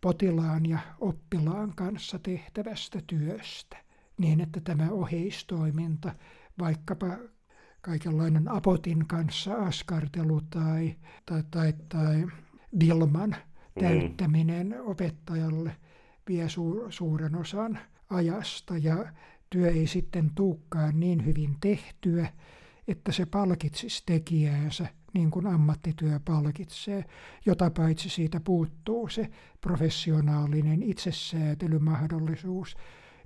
potilaan 0.00 0.66
ja 0.66 0.78
oppilaan 1.00 1.72
kanssa 1.76 2.18
tehtävästä 2.18 3.00
työstä, 3.06 3.76
niin 4.18 4.40
että 4.40 4.60
tämä 4.60 4.90
oheistoiminta 4.90 6.14
vaikkapa 6.58 7.18
kaikenlainen 7.80 8.48
apotin 8.48 9.06
kanssa 9.06 9.54
askartelu 9.54 10.40
tai, 10.40 10.96
tai, 11.26 11.42
tai, 11.50 11.74
tai 11.88 12.26
Vilman 12.80 13.30
mm. 13.30 13.80
täyttäminen 13.80 14.80
opettajalle 14.80 15.76
vie 16.28 16.48
su, 16.48 16.86
suuren 16.88 17.36
osan 17.36 17.78
ajasta 18.10 18.78
ja 18.78 19.12
työ 19.50 19.70
ei 19.70 19.86
sitten 19.86 20.30
tuukkaan 20.34 21.00
niin 21.00 21.26
hyvin 21.26 21.56
tehtyä, 21.60 22.28
että 22.88 23.12
se 23.12 23.26
palkitsisi 23.26 24.02
tekijäänsä 24.06 24.86
niin 25.14 25.30
kuin 25.30 25.46
ammattityö 25.46 26.20
palkitsee, 26.24 27.04
jota 27.46 27.70
paitsi 27.70 28.08
siitä 28.08 28.40
puuttuu 28.40 29.08
se 29.08 29.30
professionaalinen 29.60 30.82
itsesäätelymahdollisuus, 30.82 32.76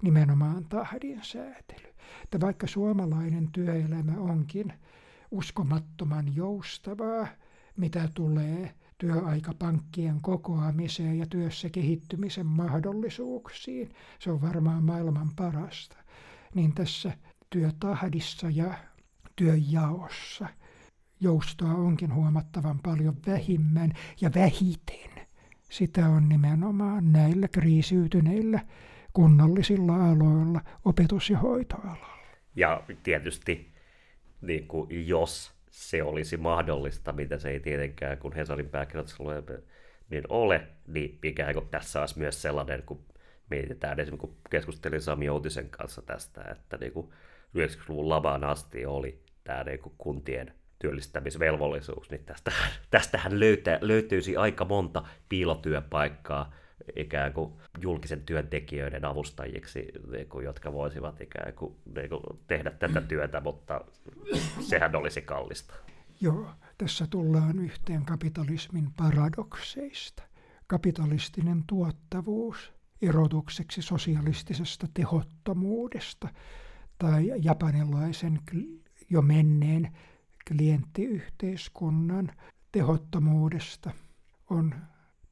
nimenomaan 0.02 0.64
tahdin 0.64 1.20
säätely 1.22 1.92
että 2.24 2.46
vaikka 2.46 2.66
suomalainen 2.66 3.48
työelämä 3.52 4.12
onkin 4.18 4.72
uskomattoman 5.30 6.36
joustavaa, 6.36 7.26
mitä 7.76 8.08
tulee 8.14 8.74
työaikapankkien 8.98 10.20
kokoamiseen 10.20 11.18
ja 11.18 11.26
työssä 11.26 11.70
kehittymisen 11.70 12.46
mahdollisuuksiin, 12.46 13.90
se 14.18 14.30
on 14.30 14.42
varmaan 14.42 14.84
maailman 14.84 15.30
parasta, 15.36 15.96
niin 16.54 16.74
tässä 16.74 17.12
työtahdissa 17.50 18.50
ja 18.50 18.74
työnjaossa 19.36 20.48
joustoa 21.20 21.74
onkin 21.74 22.14
huomattavan 22.14 22.78
paljon 22.78 23.16
vähimmän 23.26 23.92
ja 24.20 24.30
vähiten. 24.34 25.26
Sitä 25.70 26.08
on 26.08 26.28
nimenomaan 26.28 27.12
näillä 27.12 27.48
kriisiytyneillä 27.48 28.60
kunnallisilla 29.12 30.10
aloilla, 30.10 30.60
opetus- 30.84 31.30
ja 31.30 31.38
hoitoalalla. 31.38 32.06
Ja 32.56 32.82
tietysti 33.02 33.72
niin 34.40 34.68
kuin, 34.68 35.08
jos 35.08 35.52
se 35.70 36.02
olisi 36.02 36.36
mahdollista, 36.36 37.12
mitä 37.12 37.38
se 37.38 37.50
ei 37.50 37.60
tietenkään, 37.60 38.18
kun 38.18 38.32
Hesarin 38.32 38.68
pääkirjoituksella 38.68 39.32
niin 40.10 40.24
ole, 40.28 40.66
niin 40.86 41.18
ikään 41.24 41.54
kuin 41.54 41.68
tässä 41.68 42.00
olisi 42.00 42.18
myös 42.18 42.42
sellainen, 42.42 42.82
kun 42.82 43.04
mietitään 43.50 44.00
esimerkiksi, 44.00 44.26
kun 44.26 44.36
keskustelin 44.50 45.00
Sami 45.00 45.28
Outisen 45.28 45.68
kanssa 45.70 46.02
tästä, 46.02 46.44
että 46.50 46.76
niin 46.76 46.92
kuin 46.92 47.10
90-luvun 47.58 48.08
lamaan 48.08 48.44
asti 48.44 48.86
oli 48.86 49.22
tämä 49.44 49.64
niin 49.64 49.78
kuin 49.78 49.94
kuntien 49.98 50.54
työllistämisvelvollisuus, 50.78 52.10
niin 52.10 52.24
tästähän, 52.24 52.70
tästähän 52.90 53.40
löytä, 53.40 53.78
löytyisi 53.80 54.36
aika 54.36 54.64
monta 54.64 55.04
piilotyöpaikkaa, 55.28 56.52
ikään 56.96 57.32
kuin 57.32 57.52
julkisen 57.80 58.22
työntekijöiden 58.22 59.04
avustajiksi, 59.04 59.88
niin 60.12 60.28
kuin, 60.28 60.44
jotka 60.44 60.72
voisivat 60.72 61.20
ikään 61.20 61.52
kuin, 61.54 61.76
niin 61.96 62.08
kuin 62.08 62.22
tehdä 62.46 62.70
tätä 62.70 63.00
työtä, 63.00 63.40
mutta 63.40 63.80
sehän 64.60 64.96
olisi 64.96 65.22
kallista. 65.22 65.74
Joo, 66.20 66.50
tässä 66.78 67.06
tullaan 67.06 67.58
yhteen 67.58 68.04
kapitalismin 68.04 68.92
paradokseista. 68.96 70.22
Kapitalistinen 70.66 71.64
tuottavuus 71.66 72.72
erotukseksi 73.02 73.82
sosialistisesta 73.82 74.86
tehottomuudesta 74.94 76.28
tai 76.98 77.32
japanilaisen 77.36 78.40
jo 79.10 79.22
menneen 79.22 79.96
klienttiyhteiskunnan 80.48 82.30
tehottomuudesta 82.72 83.90
on 84.50 84.74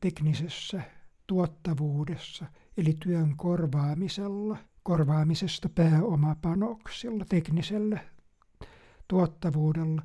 teknisessä 0.01 0.83
tuottavuudessa 1.31 2.47
eli 2.77 2.97
työn 3.05 3.37
korvaamisella, 3.37 4.57
korvaamisesta 4.83 5.69
pääomapanoksilla, 5.69 7.25
teknisellä 7.29 8.01
tuottavuudella. 9.09 10.03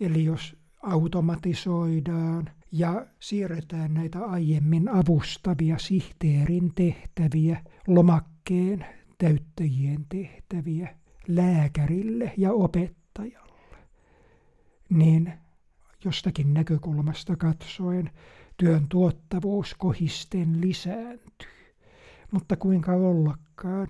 Eli 0.00 0.24
jos 0.24 0.56
automatisoidaan 0.82 2.50
ja 2.72 3.06
siirretään 3.20 3.94
näitä 3.94 4.24
aiemmin 4.24 4.88
avustavia 4.88 5.78
sihteerin 5.78 6.74
tehtäviä, 6.74 7.64
lomakkeen 7.86 8.86
täyttäjien 9.18 10.06
tehtäviä 10.08 10.96
lääkärille 11.28 12.32
ja 12.36 12.52
opettajalle, 12.52 13.78
niin 14.90 15.32
jostakin 16.04 16.54
näkökulmasta 16.54 17.36
katsoen 17.36 18.10
työn 18.56 18.86
tuottavuus 18.88 19.74
kohisten 19.74 20.60
lisääntyy. 20.60 21.74
Mutta 22.30 22.56
kuinka 22.56 22.92
ollakaan, 22.92 23.88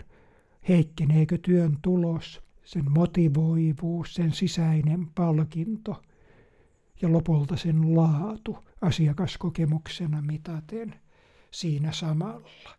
heikkeneekö 0.68 1.38
työn 1.38 1.78
tulos, 1.82 2.42
sen 2.64 2.90
motivoivuus, 2.90 4.14
sen 4.14 4.32
sisäinen 4.32 5.06
palkinto 5.14 6.02
ja 7.02 7.12
lopulta 7.12 7.56
sen 7.56 7.96
laatu 7.96 8.58
asiakaskokemuksena 8.80 10.22
mitaten 10.22 10.94
siinä 11.50 11.92
samalla. 11.92 12.70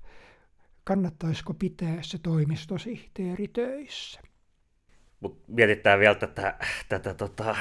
Kannattaisiko 0.83 1.53
pitää 1.53 1.97
se 2.01 2.17
toimistosihteeri 2.17 3.47
töissä? 3.47 4.21
Mut 5.19 5.43
mietitään 5.47 5.99
vielä 5.99 6.15
tätä, 6.15 6.59
tätä 6.89 7.13
tota, 7.13 7.55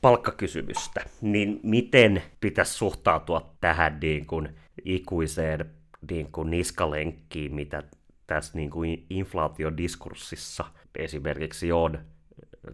palkkakysymystä, 0.00 1.04
niin 1.20 1.60
miten 1.62 2.22
pitäisi 2.40 2.72
suhtautua 2.72 3.54
tähän 3.60 3.98
niin 4.00 4.26
kuin 4.26 4.48
ikuiseen 4.84 5.70
niin 6.10 6.32
kuin 6.32 6.50
niskalenkkiin, 6.50 7.54
mitä 7.54 7.82
tässä 8.26 8.58
niin 8.58 8.70
kuin 8.70 9.06
inflaatiodiskurssissa 9.10 10.64
esimerkiksi 10.98 11.72
on 11.72 11.98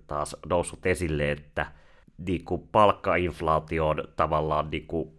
taas 0.07 0.37
noussut 0.49 0.87
esille, 0.87 1.31
että 1.31 1.67
niin 2.27 2.45
kuin 2.45 2.69
palkkainflaatio 2.73 3.89
on 3.89 4.05
tavallaan 4.17 4.71
niin 4.71 4.87
kuin, 4.87 5.11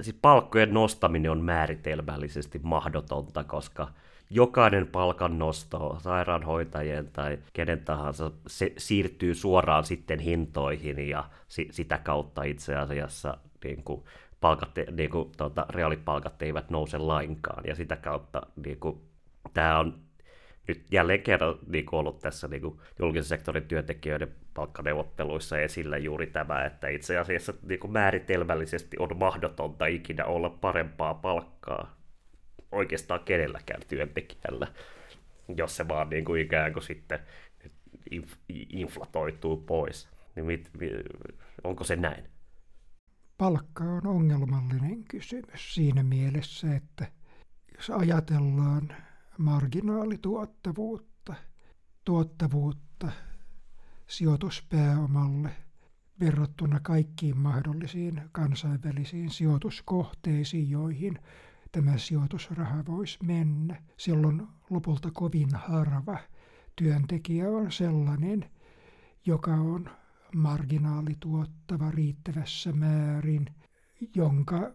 siis 0.00 0.16
palkkojen 0.22 0.74
nostaminen 0.74 1.30
on 1.30 1.40
määritelmällisesti 1.40 2.60
mahdotonta, 2.62 3.44
koska 3.44 3.88
jokainen 4.30 4.86
palkan 4.86 5.38
nosto 5.38 5.98
sairaanhoitajien 6.00 7.08
tai 7.12 7.38
kenen 7.52 7.80
tahansa 7.84 8.30
se 8.46 8.72
siirtyy 8.78 9.34
suoraan 9.34 9.84
sitten 9.84 10.18
hintoihin 10.18 11.08
ja 11.08 11.24
si- 11.48 11.68
sitä 11.70 11.98
kautta 11.98 12.42
itse 12.42 12.76
asiassa 12.76 13.38
niin 13.64 13.84
kuin, 13.84 14.04
palkat, 14.40 14.70
niin 14.90 15.10
kuin, 15.10 15.32
tuota, 15.36 15.66
reaalipalkat 15.68 16.42
eivät 16.42 16.70
nouse 16.70 16.98
lainkaan. 16.98 17.64
Ja 17.66 17.74
sitä 17.74 17.96
kautta 17.96 18.42
niin 18.64 18.80
kuin, 18.80 19.00
tämä 19.54 19.78
on 19.78 19.98
nyt 20.68 20.84
jälleen 20.90 21.22
kerran 21.22 21.58
niin 21.66 21.86
kuin 21.86 22.00
ollut 22.00 22.18
tässä 22.18 22.48
niin 22.48 22.62
kuin 22.62 22.78
julkisen 22.98 23.24
sektorin 23.28 23.68
työntekijöiden 23.68 24.34
palkkaneuvotteluissa 24.54 25.58
esillä 25.58 25.98
juuri 25.98 26.26
tämä, 26.26 26.64
että 26.64 26.88
itse 26.88 27.18
asiassa 27.18 27.54
niin 27.68 27.80
kuin 27.80 27.92
määritelmällisesti 27.92 28.96
on 28.98 29.16
mahdotonta 29.16 29.86
ikinä 29.86 30.24
olla 30.24 30.50
parempaa 30.50 31.14
palkkaa 31.14 31.97
oikeastaan 32.72 33.20
kenelläkään 33.24 33.82
työntekijällä, 33.88 34.66
jos 35.56 35.76
se 35.76 35.88
vaan 35.88 36.10
niin 36.10 36.24
kuin 36.24 36.42
ikään 36.42 36.72
kuin 36.72 36.82
sitten 36.82 37.18
inflatoituu 38.48 39.56
pois. 39.56 40.08
Niin 40.36 40.46
mit, 40.46 40.70
onko 41.64 41.84
se 41.84 41.96
näin? 41.96 42.24
Palkka 43.38 43.84
on 43.84 44.06
ongelmallinen 44.06 45.04
kysymys 45.04 45.74
siinä 45.74 46.02
mielessä, 46.02 46.76
että 46.76 47.06
jos 47.76 47.90
ajatellaan 47.90 48.96
marginaalituottavuutta, 49.38 51.34
tuottavuutta 52.04 53.12
sijoituspääomalle 54.06 55.50
verrattuna 56.20 56.80
kaikkiin 56.80 57.38
mahdollisiin 57.38 58.22
kansainvälisiin 58.32 59.30
sijoituskohteisiin, 59.30 60.70
joihin 60.70 61.18
tämä 61.72 61.98
sijoitusraha 61.98 62.86
voisi 62.86 63.18
mennä. 63.22 63.82
Silloin 63.96 64.46
lopulta 64.70 65.10
kovin 65.12 65.54
harva 65.54 66.18
työntekijä 66.76 67.48
on 67.48 67.72
sellainen, 67.72 68.50
joka 69.26 69.54
on 69.54 69.90
marginaalituottava 70.34 71.90
riittävässä 71.90 72.72
määrin, 72.72 73.46
jonka 74.14 74.72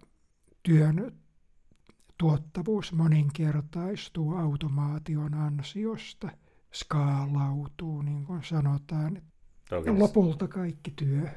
työn 0.64 1.12
tuottavuus 2.18 2.94
moninkertaistuu 2.94 4.36
automaation 4.36 5.34
ansiosta, 5.34 6.30
skaalautuu, 6.74 8.02
niin 8.02 8.26
kuin 8.26 8.44
sanotaan. 8.44 9.22
Ja 9.86 10.00
lopulta 10.00 10.48
kaikki 10.48 10.91
työ 10.91 11.30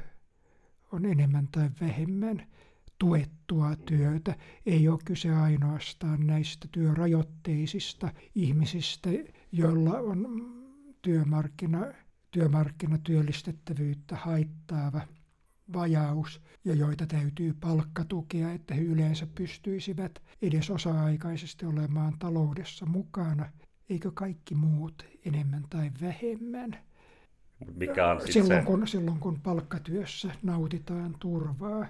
on 0.92 1.04
enemmän 1.04 1.48
tai 1.48 1.70
vähemmän 1.80 2.46
tuettua 2.98 3.76
työtä. 3.76 4.34
Ei 4.66 4.88
ole 4.88 4.98
kyse 5.04 5.34
ainoastaan 5.34 6.26
näistä 6.26 6.68
työrajoitteisista 6.72 8.12
ihmisistä, 8.34 9.10
joilla 9.52 9.98
on 9.98 10.46
työmarkkina, 11.02 11.80
työmarkkinatyöllistettävyyttä 12.30 14.16
haittaava 14.16 15.00
vajaus 15.72 16.40
ja 16.64 16.74
joita 16.74 17.06
täytyy 17.06 17.54
palkkatukea, 17.60 18.52
että 18.52 18.74
he 18.74 18.80
yleensä 18.80 19.26
pystyisivät 19.34 20.22
edes 20.42 20.70
osa-aikaisesti 20.70 21.66
olemaan 21.66 22.18
taloudessa 22.18 22.86
mukana. 22.86 23.50
Eikö 23.90 24.10
kaikki 24.14 24.54
muut 24.54 25.06
enemmän 25.24 25.64
tai 25.70 25.90
vähemmän? 26.00 26.78
Mikä 27.74 28.10
on 28.10 28.20
silloin, 28.32 28.64
kun, 28.64 28.88
silloin 28.88 29.18
kun 29.18 29.40
palkkatyössä 29.40 30.30
nautitaan 30.42 31.16
turvaa, 31.20 31.86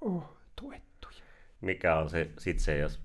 ole 0.00 0.22
tuettuja. 0.56 1.22
Mikä 1.60 1.96
on 1.96 2.10
se, 2.10 2.30
sit 2.38 2.58
se, 2.58 2.78
jos 2.78 3.00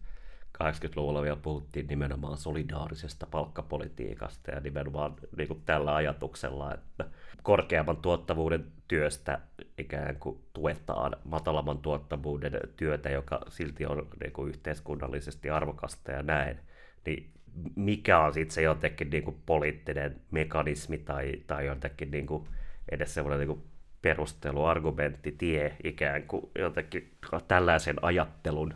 80-luvulla 0.64 1.22
vielä 1.22 1.36
puhuttiin 1.36 1.88
nimenomaan 1.88 2.38
solidaarisesta 2.38 3.26
palkkapolitiikasta 3.26 4.52
ja 4.52 4.60
nimenomaan 4.60 5.16
niin 5.38 5.48
kuin 5.48 5.62
tällä 5.66 5.96
ajatuksella, 5.96 6.74
että 6.74 7.06
korkeamman 7.44 7.98
tuottavuuden 7.98 8.72
työstä 8.88 9.40
ikään 9.78 10.16
kuin 10.16 10.40
tuetaan 10.54 11.16
matalamman 11.24 11.78
tuottavuuden 11.78 12.60
työtä, 12.78 13.10
joka 13.10 13.42
silti 13.50 13.86
on 13.86 14.08
niin 14.20 14.34
kuin 14.34 14.50
yhteiskunnallisesti 14.50 15.50
arvokasta 15.50 16.12
ja 16.12 16.24
näin, 16.24 16.60
niin 17.06 17.32
mikä 17.76 18.20
on 18.20 18.34
sitten 18.34 18.54
se 18.54 18.62
jotenkin 18.62 19.10
niin 19.10 19.24
kuin 19.24 19.38
poliittinen 19.46 20.22
mekanismi 20.32 20.98
tai, 20.98 21.44
tai 21.48 21.66
jotenkin 21.66 22.12
niin 22.12 22.28
kuin 22.28 22.48
edes 22.92 23.14
semmoinen 23.14 23.40
niin 23.40 23.48
kuin 23.48 23.64
perustelu, 24.04 24.66
argumentti, 24.66 25.32
tie 25.32 25.78
ikään 25.84 26.24
kuin 26.24 26.52
jotenkin 26.60 27.12
tällaisen 27.48 27.96
ajattelun, 28.02 28.74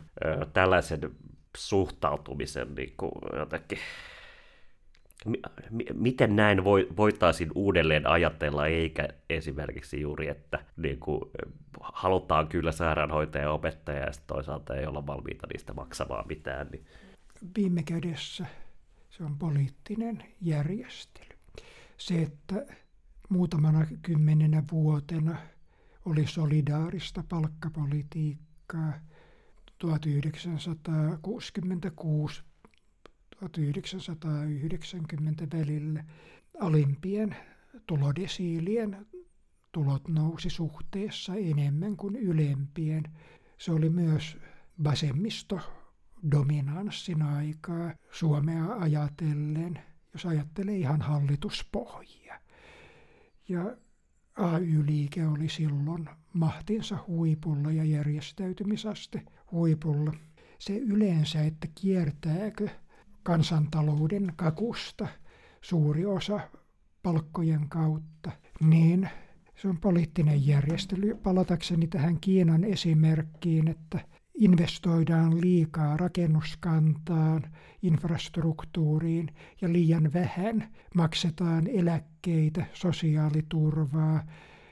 tällaisen 0.52 1.00
suhtautumisen 1.56 2.74
niin 2.74 2.94
kuin 2.96 3.12
jotenkin 3.36 3.78
miten 5.94 6.36
näin 6.36 6.64
voitaisiin 6.96 7.50
uudelleen 7.54 8.06
ajatella, 8.06 8.66
eikä 8.66 9.08
esimerkiksi 9.30 10.00
juuri, 10.00 10.28
että 10.28 10.58
niin 10.76 11.00
kuin, 11.00 11.20
halutaan 11.80 12.48
kyllä 12.48 12.72
sairaanhoitaja 12.72 13.44
ja 13.44 13.52
opettaja 13.52 13.98
ja 13.98 14.12
toisaalta 14.26 14.76
ei 14.76 14.86
olla 14.86 15.06
valmiita 15.06 15.46
niistä 15.52 15.72
maksamaan 15.72 16.28
mitään. 16.28 16.66
Niin... 16.72 16.86
Viime 17.56 17.82
kädessä 17.82 18.46
se 19.10 19.24
on 19.24 19.38
poliittinen 19.38 20.22
järjestely. 20.40 21.38
Se, 21.96 22.22
että 22.22 22.66
muutamana 23.28 23.86
kymmenenä 24.02 24.62
vuotena 24.72 25.36
oli 26.04 26.26
solidaarista 26.26 27.24
palkkapolitiikkaa 27.28 28.92
1966 29.78 32.42
1990 33.40 35.46
välillä 35.56 36.04
alimpien 36.60 37.36
tulodesiilien 37.86 39.06
tulot 39.72 40.08
nousi 40.08 40.50
suhteessa 40.50 41.34
enemmän 41.34 41.96
kuin 41.96 42.16
ylempien. 42.16 43.02
Se 43.58 43.72
oli 43.72 43.90
myös 43.90 44.38
vasemmisto 44.84 45.60
dominanssin 46.30 47.22
aikaa 47.22 47.94
Suomea 48.10 48.66
ajatellen, 48.78 49.78
jos 50.12 50.26
ajattelee 50.26 50.76
ihan 50.76 51.02
hallituspohjia. 51.02 52.40
Ja 53.48 53.76
AY-liike 54.36 55.26
oli 55.26 55.48
silloin 55.48 56.08
mahtinsa 56.32 56.98
huipulla 57.06 57.72
ja 57.72 57.84
järjestäytymisaste 57.84 59.22
huipulla. 59.52 60.12
Se 60.58 60.76
yleensä, 60.76 61.42
että 61.42 61.68
kiertääkö 61.80 62.68
kansantalouden 63.22 64.32
kakusta 64.36 65.08
suuri 65.60 66.06
osa 66.06 66.40
palkkojen 67.02 67.68
kautta, 67.68 68.30
niin 68.60 69.08
se 69.56 69.68
on 69.68 69.78
poliittinen 69.78 70.46
järjestely. 70.46 71.14
Palatakseni 71.14 71.86
tähän 71.86 72.20
Kiinan 72.20 72.64
esimerkkiin, 72.64 73.68
että 73.68 74.00
investoidaan 74.38 75.40
liikaa 75.40 75.96
rakennuskantaan, 75.96 77.42
infrastruktuuriin 77.82 79.34
ja 79.60 79.72
liian 79.72 80.12
vähän 80.12 80.68
maksetaan 80.94 81.66
eläkkeitä, 81.66 82.66
sosiaaliturvaa 82.72 84.26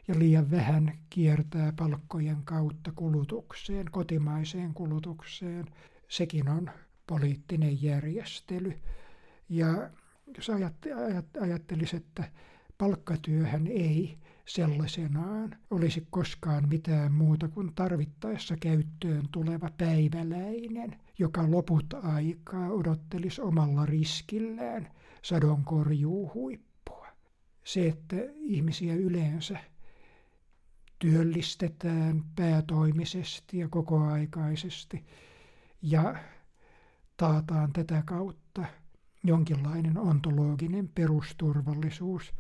ja 0.09 0.19
liian 0.19 0.51
vähän 0.51 0.93
kiertää 1.11 1.73
palkkojen 1.77 2.43
kautta 2.45 2.93
kulutukseen, 2.93 3.87
kotimaiseen 3.91 4.75
kulutukseen. 4.75 5.67
Sekin 6.09 6.49
on 6.49 6.71
poliittinen 7.07 7.83
järjestely. 7.83 8.75
Ja 9.49 9.91
jos 10.37 10.51
ajattelisi, 11.41 11.97
että 11.97 12.25
palkkatyöhän 12.79 13.67
ei 13.67 14.19
sellaisenaan 14.47 15.57
olisi 15.71 16.07
koskaan 16.11 16.69
mitään 16.69 17.13
muuta 17.13 17.49
kuin 17.49 17.75
tarvittaessa 17.75 18.57
käyttöön 18.61 19.29
tuleva 19.33 19.71
päiväläinen, 19.79 20.97
joka 21.19 21.51
loput 21.51 21.95
aikaa 22.03 22.71
odottelisi 22.71 23.41
omalla 23.41 23.87
riskillään 23.87 24.89
sadonkorjuuhuippua. 25.23 27.07
Se, 27.65 27.87
että 27.89 28.17
ihmisiä 28.37 28.95
yleensä 28.95 29.59
työllistetään 30.99 32.25
päätoimisesti 32.37 33.59
ja 33.59 33.69
kokoaikaisesti 33.69 35.05
ja 35.83 36.15
taataan 37.17 37.73
tätä 37.73 38.03
kautta 38.07 38.65
jonkinlainen 39.25 39.99
ontologinen 39.99 40.89
perusturvallisuus. 40.95 42.33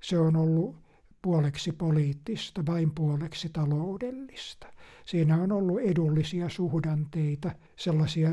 Se 0.00 0.18
on 0.18 0.36
ollut 0.36 0.85
puoleksi 1.26 1.72
poliittista, 1.72 2.66
vain 2.66 2.90
puoleksi 2.94 3.48
taloudellista. 3.48 4.66
Siinä 5.06 5.36
on 5.42 5.52
ollut 5.52 5.80
edullisia 5.80 6.48
suhdanteita, 6.48 7.50
sellaisia 7.76 8.30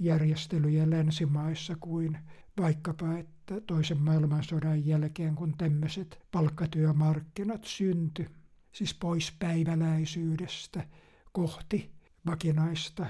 järjestelyjä 0.00 0.90
länsimaissa 0.90 1.76
kuin 1.80 2.18
vaikkapa, 2.60 3.18
että 3.18 3.60
toisen 3.60 4.02
maailmansodan 4.02 4.86
jälkeen, 4.86 5.34
kun 5.34 5.54
tämmöiset 5.58 6.18
palkkatyömarkkinat 6.32 7.64
syntyi, 7.64 8.26
siis 8.72 8.94
pois 8.94 9.32
päiväläisyydestä 9.38 10.86
kohti 11.32 11.90
vakinaista 12.26 13.06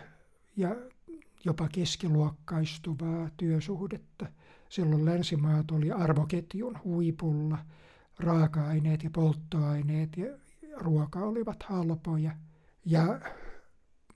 ja 0.57 0.77
jopa 1.45 1.69
keskiluokkaistuvaa 1.69 3.31
työsuhdetta. 3.37 4.27
Silloin 4.69 5.05
länsimaat 5.05 5.71
oli 5.71 5.91
arvoketjun 5.91 6.79
huipulla– 6.85 7.59
raaka-aineet 8.19 9.05
ja 9.05 9.11
polttoaineet 9.11 10.17
ja 10.17 10.27
ruoka 10.77 11.21
olivat 11.21 11.63
halpoja. 11.63 12.33
Ja 12.85 13.21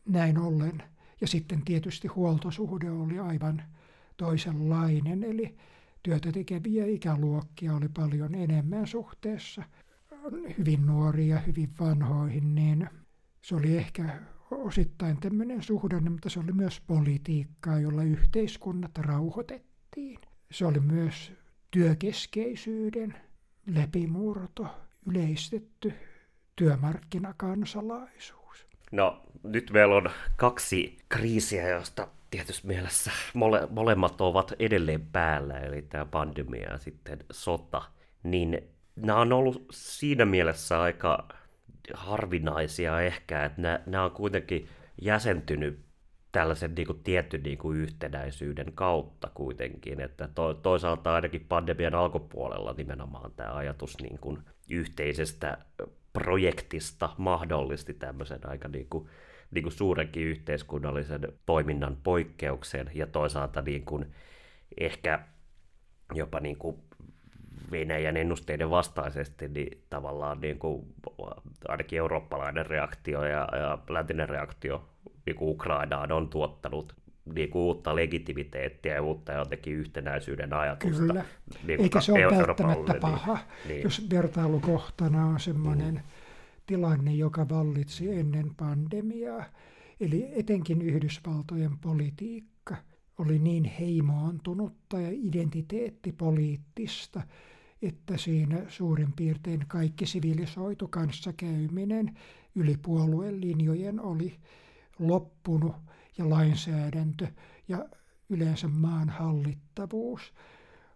näin 0.04 0.38
ollen. 0.38 0.82
Ja 1.20 1.26
sitten 1.26 1.62
tietysti 1.64 2.08
huoltosuhde 2.08 2.90
oli 2.90 3.18
aivan 3.18 3.62
toisenlainen, 4.16 5.24
eli 5.24 5.56
työtä 6.02 6.32
tekeviä 6.32 6.86
ikäluokkia 6.86 7.74
oli 7.74 7.88
paljon 7.88 8.34
enemmän 8.34 8.86
suhteessa 8.86 9.62
hyvin 10.58 10.86
nuoria, 10.86 11.38
hyvin 11.38 11.70
vanhoihin, 11.80 12.54
niin 12.54 12.88
se 13.42 13.54
oli 13.54 13.76
ehkä 13.76 14.20
osittain 14.50 15.20
tämmöinen 15.20 15.62
suhdanne, 15.62 16.10
mutta 16.10 16.30
se 16.30 16.40
oli 16.40 16.52
myös 16.52 16.80
politiikkaa, 16.86 17.80
jolla 17.80 18.02
yhteiskunnat 18.02 18.98
rauhoitettiin. 18.98 20.18
Se 20.50 20.66
oli 20.66 20.80
myös 20.80 21.32
työkeskeisyyden 21.70 23.14
läpimurto, 23.66 24.66
yleistetty 25.10 25.92
työmarkkinakansalaisuus. 26.56 28.66
No 28.92 29.22
nyt 29.42 29.70
meillä 29.70 29.94
on 29.94 30.10
kaksi 30.36 30.98
kriisiä, 31.08 31.68
joista 31.68 32.08
tietysti 32.30 32.66
mielessä 32.66 33.10
mole, 33.34 33.68
molemmat 33.70 34.20
ovat 34.20 34.52
edelleen 34.58 35.06
päällä, 35.06 35.58
eli 35.58 35.82
tämä 35.82 36.04
pandemia 36.04 36.72
ja 36.72 36.78
sitten 36.78 37.18
sota. 37.32 37.82
Niin 38.22 38.58
nämä 38.96 39.20
on 39.20 39.32
ollut 39.32 39.66
siinä 39.70 40.24
mielessä 40.24 40.80
aika 40.80 41.28
harvinaisia 41.94 43.00
ehkä, 43.00 43.44
että 43.44 43.62
nämä, 43.62 43.80
nämä 43.86 44.04
on 44.04 44.10
kuitenkin 44.10 44.68
jäsentynyt 45.02 45.91
tällaisen 46.32 46.74
niin 46.74 46.86
kuin, 46.86 47.02
tietyn 47.02 47.42
niin 47.42 47.58
kuin, 47.58 47.78
yhtenäisyyden 47.78 48.72
kautta 48.74 49.30
kuitenkin, 49.34 50.00
että 50.00 50.28
to, 50.34 50.54
toisaalta 50.54 51.14
ainakin 51.14 51.46
pandemian 51.48 51.94
alkupuolella 51.94 52.74
nimenomaan 52.76 53.32
tämä 53.36 53.54
ajatus 53.54 53.96
niin 54.02 54.18
kuin, 54.18 54.38
yhteisestä 54.70 55.58
projektista 56.12 57.10
mahdollisti 57.18 57.94
tämmöisen 57.94 58.40
aika 58.44 58.68
niin 58.68 58.86
kuin, 58.90 59.08
niin 59.50 59.62
kuin 59.62 59.72
suurenkin 59.72 60.26
yhteiskunnallisen 60.26 61.32
toiminnan 61.46 61.96
poikkeuksen 62.02 62.90
ja 62.94 63.06
toisaalta 63.06 63.62
niin 63.62 63.84
kuin, 63.84 64.14
ehkä 64.80 65.24
jopa 66.14 66.40
niin 66.40 66.56
kuin, 66.56 66.76
Venäjän 67.70 68.16
ennusteiden 68.16 68.70
vastaisesti, 68.70 69.48
niin 69.48 69.84
tavallaan 69.90 70.40
niin 70.40 70.58
kuin, 70.58 70.94
ainakin 71.68 71.98
eurooppalainen 71.98 72.66
reaktio 72.66 73.24
ja, 73.24 73.48
ja 73.52 73.78
läntinen 73.88 74.28
reaktio 74.28 74.91
niin 75.26 75.36
kuin 75.36 75.50
Ukrainaan 75.50 76.12
on 76.12 76.28
tuottanut 76.28 76.94
niin 77.34 77.50
kuin 77.50 77.62
uutta 77.62 77.96
legitimiteettiä 77.96 78.94
ja 78.94 79.02
uutta 79.02 79.32
jotenkin 79.32 79.74
yhtenäisyyden 79.74 80.52
ajatusta. 80.52 80.98
Kyllä, 80.98 81.24
niin 81.66 81.80
eikä 81.80 82.00
se 82.00 82.12
ole 82.12 82.38
välttämättä 82.38 82.94
paha, 83.00 83.38
niin. 83.68 83.82
jos 83.82 84.10
vertailukohtana 84.10 85.26
on 85.26 85.40
sellainen 85.40 85.94
mm. 85.94 86.00
tilanne, 86.66 87.14
joka 87.14 87.48
vallitsi 87.48 88.12
ennen 88.12 88.54
pandemiaa. 88.56 89.44
Eli 90.00 90.28
etenkin 90.32 90.82
Yhdysvaltojen 90.82 91.78
politiikka 91.78 92.76
oli 93.18 93.38
niin 93.38 93.64
heimoantunutta 93.64 95.00
ja 95.00 95.08
identiteettipoliittista, 95.12 97.22
että 97.82 98.16
siinä 98.16 98.62
suurin 98.68 99.12
piirtein 99.12 99.64
kaikki 99.68 100.06
sivilisoitu 100.06 100.88
kanssakäyminen 100.88 102.18
yli 102.54 102.76
puolueen 102.82 103.40
linjojen 103.40 104.00
oli 104.00 104.34
loppunut 104.98 105.76
ja 106.18 106.30
lainsäädäntö 106.30 107.26
ja 107.68 107.84
yleensä 108.28 108.68
maan 108.68 109.08
hallittavuus 109.08 110.32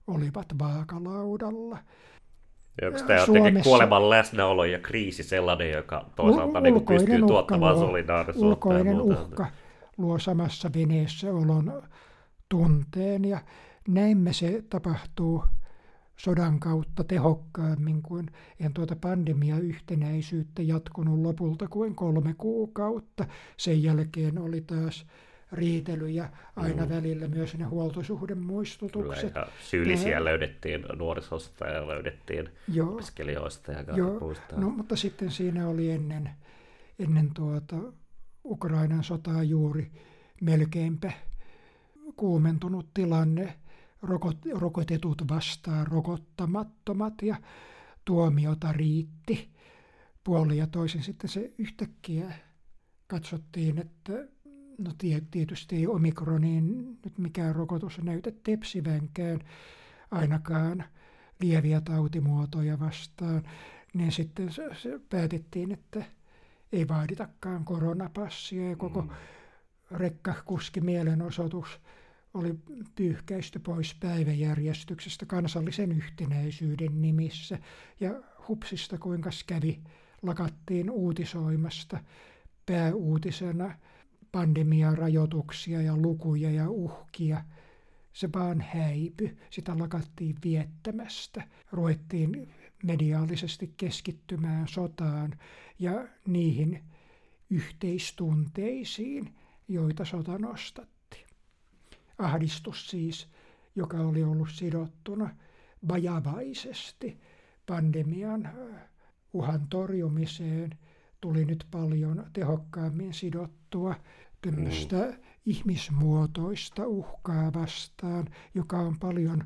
olivat 0.06 0.46
vaakalaudalla. 0.58 1.78
Onko 2.86 2.98
tämä 3.06 3.20
jotenkin 3.20 3.62
kuoleman 3.62 4.10
läsnäolo 4.10 4.64
ja 4.64 4.78
kriisi 4.78 5.22
sellainen, 5.22 5.70
joka 5.70 6.10
toisaalta 6.16 6.60
niin 6.60 6.84
pystyy 6.84 7.18
tuottamaan 7.18 7.74
luo, 7.74 7.86
solidaarisuutta? 7.86 8.48
Ulkoinen 8.48 9.00
uhka 9.00 9.46
luo 9.96 10.18
samassa 10.18 10.70
veneessä 10.74 11.32
olon 11.32 11.82
tunteen 12.48 13.24
ja 13.24 13.40
näin 13.88 14.18
me 14.18 14.32
se 14.32 14.62
tapahtuu 14.70 15.44
sodan 16.16 16.60
kautta 16.60 17.04
tehokkaammin 17.04 18.02
kuin 18.02 18.30
en 18.60 18.74
tuota 18.74 18.96
pandemia 18.96 19.58
yhtenäisyyttä 19.58 20.62
jatkunut 20.62 21.18
lopulta 21.18 21.68
kuin 21.68 21.94
kolme 21.94 22.34
kuukautta. 22.38 23.26
Sen 23.56 23.82
jälkeen 23.82 24.38
oli 24.38 24.60
taas 24.60 25.06
riitelyjä 25.52 26.30
aina 26.56 26.84
mm. 26.84 26.88
välillä 26.88 27.28
myös 27.28 27.58
ne 27.58 27.64
huoltosuhden 27.64 28.38
muistutukset. 28.38 29.32
Kyllä, 29.32 29.48
syyllisiä 29.60 30.12
Tämä, 30.12 30.24
löydettiin 30.24 30.84
nuorisosta 30.96 31.66
ja 31.66 31.88
löydettiin 31.88 32.48
joo, 32.68 32.92
opiskelijoista 32.92 33.72
ja 33.72 33.84
joo, 33.96 34.34
no, 34.56 34.70
mutta 34.70 34.96
sitten 34.96 35.30
siinä 35.30 35.68
oli 35.68 35.90
ennen, 35.90 36.30
ennen 36.98 37.30
tuota 37.34 37.76
Ukrainan 38.44 39.04
sotaa 39.04 39.42
juuri 39.42 39.90
melkeinpä 40.40 41.12
kuumentunut 42.16 42.86
tilanne 42.94 43.54
rokot, 44.06 44.38
rokotetut 44.54 45.22
vastaan 45.28 45.86
rokottamattomat 45.86 47.14
ja 47.22 47.36
tuomiota 48.04 48.72
riitti. 48.72 49.50
Puoli 50.24 50.58
ja 50.58 50.66
toisin 50.66 51.02
sitten 51.02 51.30
se 51.30 51.52
yhtäkkiä 51.58 52.32
katsottiin, 53.06 53.78
että 53.78 54.12
no 54.78 54.92
tietysti 55.30 55.76
ei 55.76 55.86
omikroniin 55.86 56.98
nyt 57.04 57.18
mikään 57.18 57.54
rokotus 57.54 57.98
näytä 58.02 58.32
tepsivänkään 58.42 59.40
ainakaan 60.10 60.84
lieviä 61.40 61.80
tautimuotoja 61.80 62.78
vastaan, 62.80 63.42
niin 63.94 64.12
sitten 64.12 64.52
se, 64.52 64.68
se 64.82 65.00
päätettiin, 65.10 65.72
että 65.72 66.04
ei 66.72 66.88
vaaditakaan 66.88 67.64
koronapassia 67.64 68.70
ja 68.70 68.76
koko 68.76 69.02
mm. 69.02 69.08
rekkakuski 69.90 70.80
mielenosoitus 70.80 71.80
oli 72.36 72.54
pyyhkäisty 72.94 73.58
pois 73.58 73.94
päiväjärjestyksestä 74.00 75.26
kansallisen 75.26 75.92
yhtenäisyyden 75.92 77.02
nimissä. 77.02 77.58
Ja 78.00 78.10
hupsista 78.48 78.98
kuinka 78.98 79.30
kävi, 79.46 79.80
lakattiin 80.22 80.90
uutisoimasta 80.90 81.98
pääuutisena 82.66 83.78
pandemiarajoituksia 84.32 85.82
ja 85.82 85.96
lukuja 85.96 86.50
ja 86.50 86.70
uhkia. 86.70 87.44
Se 88.12 88.28
vaan 88.34 88.60
häipy, 88.60 89.36
sitä 89.50 89.78
lakattiin 89.78 90.36
viettämästä. 90.44 91.48
Ruvettiin 91.72 92.48
mediaalisesti 92.84 93.74
keskittymään 93.76 94.68
sotaan 94.68 95.32
ja 95.78 96.08
niihin 96.26 96.84
yhteistunteisiin, 97.50 99.34
joita 99.68 100.04
sota 100.04 100.38
nostatti. 100.38 100.95
Ahdistus 102.18 102.90
siis, 102.90 103.28
joka 103.74 103.96
oli 103.96 104.22
ollut 104.22 104.50
sidottuna 104.50 105.30
vajavaisesti 105.88 107.20
pandemian 107.66 108.50
uhan 109.32 109.66
torjumiseen, 109.70 110.70
tuli 111.20 111.44
nyt 111.44 111.66
paljon 111.70 112.26
tehokkaammin 112.32 113.14
sidottua 113.14 113.94
tämmöistä 114.40 114.96
mm. 114.96 115.16
ihmismuotoista 115.46 116.86
uhkaa 116.86 117.52
vastaan, 117.52 118.26
joka 118.54 118.78
on 118.78 118.98
paljon 118.98 119.44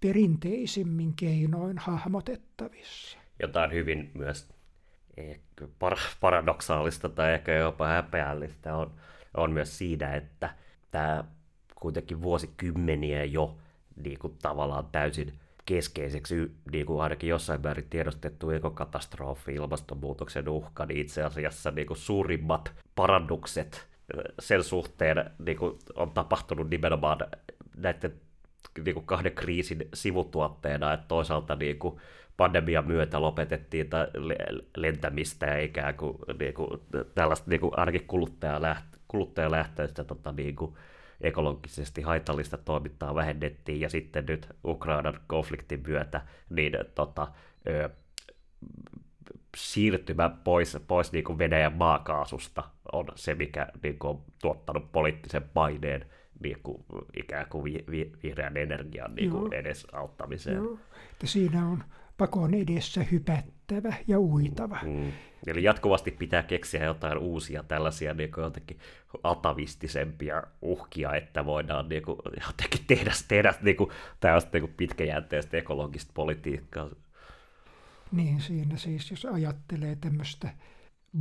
perinteisimmin 0.00 1.16
keinoin 1.16 1.78
hahmotettavissa. 1.78 3.18
Jotain 3.42 3.72
hyvin 3.72 4.10
myös 4.14 4.48
paradoksaalista 6.20 7.08
tai 7.08 7.34
ehkä 7.34 7.52
jopa 7.52 7.88
häpeällistä 7.88 8.76
on, 8.76 8.94
on 9.36 9.52
myös 9.52 9.78
siinä, 9.78 10.14
että 10.14 10.54
tämä 10.90 11.24
kuitenkin 11.84 12.22
vuosikymmeniä 12.22 13.24
jo 13.24 13.56
niin 13.96 14.18
kuin 14.18 14.36
tavallaan 14.42 14.86
täysin 14.92 15.32
keskeiseksi, 15.66 16.52
niin 16.72 16.86
kuin 16.86 17.02
ainakin 17.02 17.30
jossain 17.30 17.60
määrin 17.62 17.86
tiedostettu 17.90 18.50
ekokatastrofi, 18.50 19.54
ilmastonmuutoksen 19.54 20.48
uhka, 20.48 20.86
niin 20.86 21.00
itse 21.00 21.22
asiassa 21.22 21.70
niin 21.70 21.86
kuin 21.86 21.96
suurimmat 21.96 22.72
parannukset 22.94 23.86
sen 24.40 24.64
suhteen 24.64 25.30
niin 25.38 25.56
kuin 25.56 25.78
on 25.94 26.10
tapahtunut 26.10 26.70
nimenomaan 26.70 27.18
näiden 27.76 28.14
niin 28.84 28.94
kuin 28.94 29.06
kahden 29.06 29.32
kriisin 29.32 29.88
sivutuotteena, 29.94 30.92
että 30.92 31.06
toisaalta 31.08 31.56
niin 31.56 31.78
kuin 31.78 32.00
pandemian 32.36 32.86
myötä 32.86 33.20
lopetettiin 33.20 33.90
lentämistä 34.76 35.46
ja 35.46 35.60
ikään 35.60 35.94
kuin, 35.94 36.18
niin 36.38 36.54
kuin 36.54 36.80
tällaista 37.14 37.50
niin 37.50 37.60
kuin 37.60 37.78
ainakin 37.78 38.06
kuluttajalähtöistä 39.08 40.04
tota, 40.04 40.32
niin 40.32 40.56
kuin, 40.56 40.74
ekologisesti 41.24 42.02
haitallista 42.02 42.58
toimintaa 42.58 43.14
vähennettiin, 43.14 43.80
ja 43.80 43.88
sitten 43.88 44.26
nyt 44.26 44.48
Ukrainan 44.64 45.20
konfliktin 45.26 45.82
myötä 45.86 46.20
niin, 46.50 46.72
tota, 46.94 47.28
ö, 47.68 47.90
siirtymä 49.56 50.30
pois, 50.44 50.78
pois 50.86 51.12
niin 51.12 51.24
kuin 51.24 51.38
Venäjän 51.38 51.72
maakaasusta 51.72 52.64
on 52.92 53.06
se, 53.14 53.34
mikä 53.34 53.66
niin 53.82 53.98
kuin, 53.98 54.10
on 54.10 54.22
tuottanut 54.42 54.92
poliittisen 54.92 55.42
paineen 55.42 56.06
niin 56.42 56.56
kuin, 56.62 56.84
ikään 57.16 57.46
kuin 57.50 57.64
vi, 57.64 57.84
vi, 57.90 58.12
vihreän 58.22 58.56
energian 58.56 59.14
niin 59.14 59.30
kuin 59.30 59.52
edesauttamiseen. 59.52 60.56
Joo. 60.56 60.78
Että 61.12 61.26
siinä 61.26 61.68
on 61.68 61.84
pakon 62.18 62.54
edessä 62.54 63.02
hypättävä 63.02 63.94
ja 64.06 64.18
uitava. 64.18 64.78
Mm. 64.82 65.12
Eli 65.46 65.62
jatkuvasti 65.62 66.10
pitää 66.10 66.42
keksiä 66.42 66.84
jotain 66.84 67.18
uusia 67.18 67.62
tällaisia 67.62 68.14
niin 68.14 68.30
kuin 68.32 68.44
jotenkin 68.44 68.78
atavistisempia 69.22 70.42
uhkia, 70.62 71.14
että 71.14 71.44
voidaan 71.44 71.88
niin 71.88 72.02
kuin, 72.02 72.18
jotenkin 72.46 72.80
tehdä, 72.86 73.12
tehdä 73.28 73.54
niin 73.62 73.76
kuin, 73.76 73.90
tällaista 74.20 74.50
niin 74.52 74.62
kuin 74.62 74.74
pitkäjänteistä 74.76 75.56
ekologista 75.56 76.12
politiikkaa. 76.14 76.88
Niin, 78.12 78.40
siinä 78.40 78.76
siis 78.76 79.10
jos 79.10 79.24
ajattelee 79.24 79.96
tämmöistä 79.96 80.50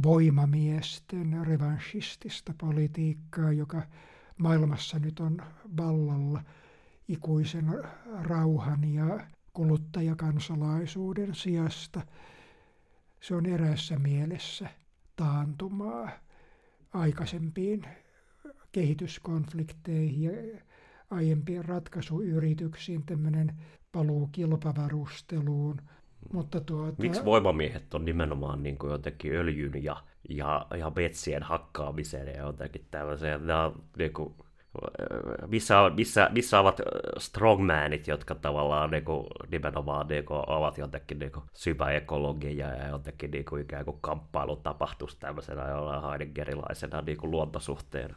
voimamiesten 0.04 1.48
revanchistista 1.48 2.54
politiikkaa, 2.58 3.52
joka 3.52 3.82
maailmassa 4.38 5.00
nyt 5.00 5.20
on 5.20 5.42
vallalla 5.78 6.44
ikuisen 7.08 7.84
rauhan 8.22 8.94
ja 8.94 9.20
kuluttajakansalaisuuden 9.54 11.36
sijasta. 11.36 12.02
Se 13.24 13.36
on 13.36 13.46
erässä 13.46 14.00
mielessä 14.00 14.70
taantumaa 15.16 16.10
aikaisempiin 16.94 17.86
kehityskonflikteihin 18.72 20.24
ja 20.24 20.32
aiempiin 21.10 21.66
ratkaisuyrityksiin 21.66 23.06
tämmöinen 23.06 23.54
paluu 23.92 24.30
kilpavarusteluun. 24.32 25.82
Mutta 26.34 26.62
tuota... 26.62 27.02
Miksi 27.02 27.26
voimamiehet 27.26 27.94
on 27.94 28.06
nimenomaan 28.06 28.64
niin 28.64 28.78
kuin 28.78 28.92
jotenkin 28.92 29.36
öljyn 29.36 29.84
ja, 29.84 30.04
ja, 30.30 30.68
ja 30.80 30.92
metsien 30.96 31.44
hakkaamiseen 31.44 32.28
ja 32.28 32.38
jotenkin 32.38 32.86
tällaiseen? 32.92 33.48
Nämä 33.48 33.66
on 33.66 33.84
niin 33.98 34.14
kuin 34.14 34.34
missä, 35.48 35.76
missä, 35.96 36.30
missä 36.34 36.60
ovat 36.60 36.82
strongmanit, 37.18 38.08
jotka 38.08 38.36
tavallaan 38.36 38.92
niin 38.92 39.06
kuin, 39.06 39.28
nimenomaan 39.52 40.08
niin 40.08 40.26
kuin, 40.26 40.50
ovat 40.50 40.78
jotenkin 40.78 41.20
niin 41.20 41.32
kuin, 41.32 41.46
ekologia 41.96 42.68
ja 42.76 42.88
jotenkin 42.88 43.32
niin 43.32 43.46
kuin, 43.46 43.62
ikään 43.62 43.86
kuin 43.86 43.98
kamppailu 44.02 44.56
tapahtuisi 44.56 45.20
tämmöisenä 45.20 45.70
jollain 45.70 46.04
heideggerilaisena 46.10 47.02
niin 47.02 47.18
kuin 47.18 47.32
luontosuhteena. 47.32 48.16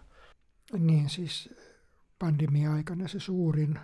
Niin 0.78 1.08
siis 1.08 1.54
pandemia-aikana 2.18 3.08
se 3.08 3.20
suurin 3.20 3.78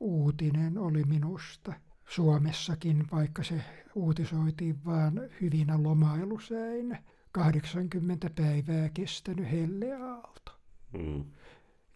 uutinen 0.00 0.78
oli 0.78 1.04
minusta 1.04 1.72
Suomessakin, 2.08 3.04
vaikka 3.12 3.42
se 3.42 3.54
uutisoitiin 3.94 4.84
vain 4.84 5.20
hyvinä 5.40 5.82
lomailusäin, 5.82 6.98
80 7.32 8.30
päivää 8.36 8.88
kestänyt 8.94 9.50
helleaalto. 9.50 10.52
Mm 10.92 11.24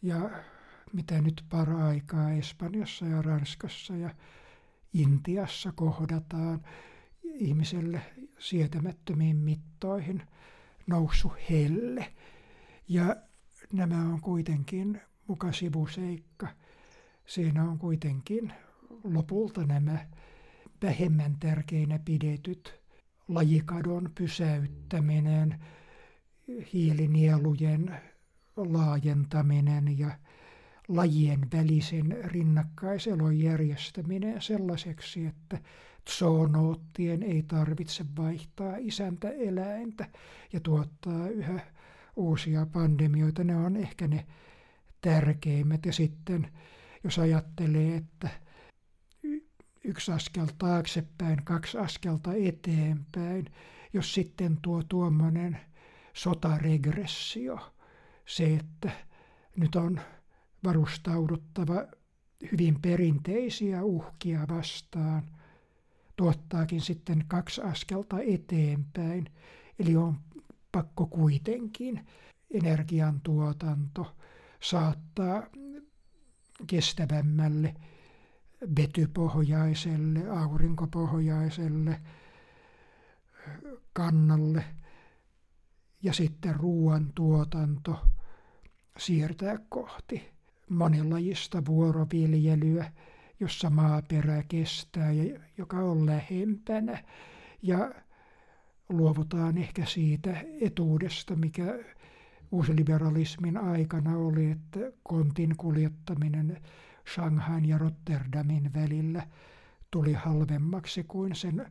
ja 0.02 0.30
mitä 0.92 1.20
nyt 1.20 1.44
para-aikaa 1.48 2.30
Espanjassa 2.30 3.06
ja 3.06 3.22
Ranskassa 3.22 3.96
ja 3.96 4.10
Intiassa 4.94 5.72
kohdataan 5.72 6.60
ihmiselle 7.24 8.00
sietämättömiin 8.38 9.36
mittoihin 9.36 10.22
noussut 10.86 11.32
helle. 11.50 12.12
Ja 12.88 13.16
nämä 13.72 14.12
on 14.12 14.20
kuitenkin 14.20 15.00
muka 15.26 15.52
sivuseikka. 15.52 16.48
Siinä 17.26 17.64
on 17.64 17.78
kuitenkin 17.78 18.52
lopulta 19.04 19.64
nämä 19.64 20.06
vähemmän 20.82 21.36
tärkeinä 21.40 21.98
pidetyt 21.98 22.80
lajikadon 23.28 24.10
pysäyttäminen, 24.14 25.64
hiilinielujen 26.72 28.00
laajentaminen 28.58 29.98
ja 29.98 30.10
lajien 30.88 31.40
välisen 31.52 32.18
rinnakkaiselon 32.24 33.38
järjestäminen 33.38 34.42
sellaiseksi, 34.42 35.26
että 35.26 35.58
zoonoottien 36.10 37.22
ei 37.22 37.42
tarvitse 37.42 38.04
vaihtaa 38.16 38.76
isäntä 38.78 39.30
eläintä 39.30 40.08
ja 40.52 40.60
tuottaa 40.60 41.28
yhä 41.28 41.60
uusia 42.16 42.66
pandemioita. 42.66 43.44
Ne 43.44 43.56
on 43.56 43.76
ehkä 43.76 44.08
ne 44.08 44.26
tärkeimmät. 45.00 45.86
Ja 45.86 45.92
sitten 45.92 46.50
jos 47.04 47.18
ajattelee, 47.18 47.96
että 47.96 48.28
yksi 49.84 50.12
askel 50.12 50.46
taaksepäin, 50.58 51.44
kaksi 51.44 51.78
askelta 51.78 52.34
eteenpäin, 52.34 53.44
jos 53.92 54.14
sitten 54.14 54.58
tuo 54.62 54.82
tuommoinen 54.88 55.60
sotaregressio– 56.12 57.58
se, 58.28 58.54
että 58.54 58.90
nyt 59.56 59.76
on 59.76 60.00
varustauduttava 60.64 61.86
hyvin 62.52 62.82
perinteisiä 62.82 63.84
uhkia 63.84 64.46
vastaan, 64.48 65.22
tuottaakin 66.16 66.80
sitten 66.80 67.24
kaksi 67.28 67.60
askelta 67.62 68.20
eteenpäin. 68.20 69.30
Eli 69.78 69.96
on 69.96 70.16
pakko 70.72 71.06
kuitenkin 71.06 72.06
energiantuotanto 72.50 74.16
saattaa 74.62 75.42
kestävämmälle 76.66 77.74
vetypohjaiselle, 78.76 80.28
aurinkopohjaiselle 80.30 82.00
kannalle. 83.92 84.64
Ja 86.02 86.12
sitten 86.12 86.56
ruoantuotanto 86.56 88.00
siirtää 88.98 89.58
kohti 89.68 90.30
monenlajista 90.68 91.64
vuoroviljelyä, 91.66 92.92
jossa 93.40 93.70
maaperä 93.70 94.42
kestää 94.48 95.12
ja 95.12 95.40
joka 95.58 95.76
on 95.76 96.06
lähempänä. 96.06 97.04
Ja 97.62 97.94
luovutaan 98.88 99.58
ehkä 99.58 99.84
siitä 99.84 100.44
etuudesta, 100.60 101.36
mikä 101.36 101.78
uusliberalismin 102.52 103.56
aikana 103.56 104.16
oli, 104.16 104.50
että 104.50 104.80
kontin 105.02 105.56
kuljettaminen 105.56 106.60
Shanghain 107.14 107.68
ja 107.68 107.78
Rotterdamin 107.78 108.70
välillä 108.74 109.26
tuli 109.90 110.12
halvemmaksi 110.12 111.04
kuin 111.04 111.34
sen 111.34 111.66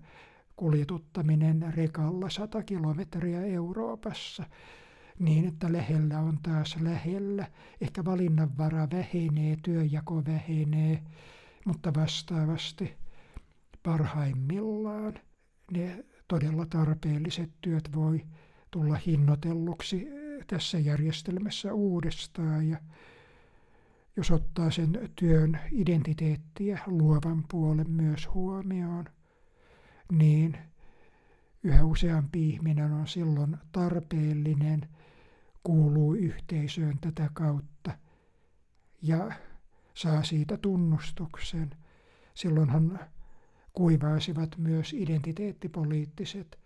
kuljetuttaminen 0.55 1.73
rekalla 1.75 2.29
100 2.29 2.63
kilometriä 2.63 3.45
Euroopassa 3.45 4.43
niin, 5.19 5.47
että 5.47 5.73
lähellä 5.73 6.19
on 6.19 6.39
taas 6.43 6.77
lähellä. 6.81 7.47
Ehkä 7.81 8.05
valinnanvara 8.05 8.87
vähenee, 8.91 9.57
työjako 9.63 10.25
vähenee, 10.25 11.03
mutta 11.65 11.93
vastaavasti 11.93 12.93
parhaimmillaan 13.83 15.13
ne 15.71 16.05
todella 16.27 16.65
tarpeelliset 16.65 17.51
työt 17.61 17.89
voi 17.95 18.25
tulla 18.71 18.95
hinnoitelluksi 19.05 20.07
tässä 20.47 20.79
järjestelmässä 20.79 21.73
uudestaan. 21.73 22.69
Ja 22.69 22.77
jos 24.15 24.31
ottaa 24.31 24.71
sen 24.71 25.09
työn 25.15 25.59
identiteettiä 25.71 26.79
luovan 26.87 27.43
puolen 27.51 27.89
myös 27.91 28.33
huomioon, 28.33 29.05
niin 30.11 30.57
yhä 31.63 31.85
useampi 31.85 32.49
ihminen 32.49 32.91
on 32.91 33.07
silloin 33.07 33.57
tarpeellinen, 33.71 34.89
kuuluu 35.67 36.13
yhteisöön 36.13 36.97
tätä 37.01 37.29
kautta 37.33 37.91
ja 39.01 39.31
saa 39.93 40.23
siitä 40.23 40.57
tunnustuksen. 40.57 41.69
Silloinhan 42.33 42.99
kuivaisivat 43.73 44.57
myös 44.57 44.93
identiteettipoliittiset 44.93 46.59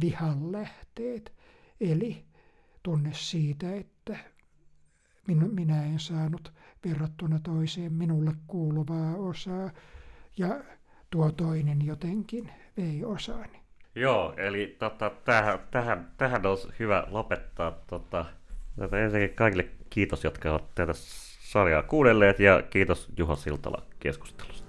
vihanlähteet, 0.00 1.32
eli 1.80 2.24
tunne 2.82 3.10
siitä, 3.14 3.74
että 3.74 4.18
minä 5.52 5.84
en 5.84 6.00
saanut 6.00 6.52
verrattuna 6.84 7.40
toiseen 7.40 7.92
minulle 7.92 8.32
kuuluvaa 8.46 9.14
osaa 9.16 9.70
ja 10.36 10.64
tuo 11.10 11.32
toinen 11.32 11.86
jotenkin 11.86 12.50
vei 12.76 13.04
osani. 13.04 13.65
Joo, 13.96 14.34
eli 14.36 14.76
tota, 14.78 15.10
tähän, 15.24 15.58
tähän, 15.70 16.10
tähän 16.16 16.46
olisi 16.46 16.68
hyvä 16.78 17.06
lopettaa. 17.10 17.70
Tota, 17.86 18.24
tota, 18.80 18.98
ensinnäkin 18.98 19.36
kaikille 19.36 19.66
kiitos, 19.90 20.24
jotka 20.24 20.50
ovat 20.50 20.74
tätä 20.74 20.92
sarjaa 21.40 21.82
kuunnelleet 21.82 22.40
ja 22.40 22.62
kiitos 22.62 23.08
Juha 23.16 23.36
Siltala 23.36 23.82
keskustelusta. 24.00 24.65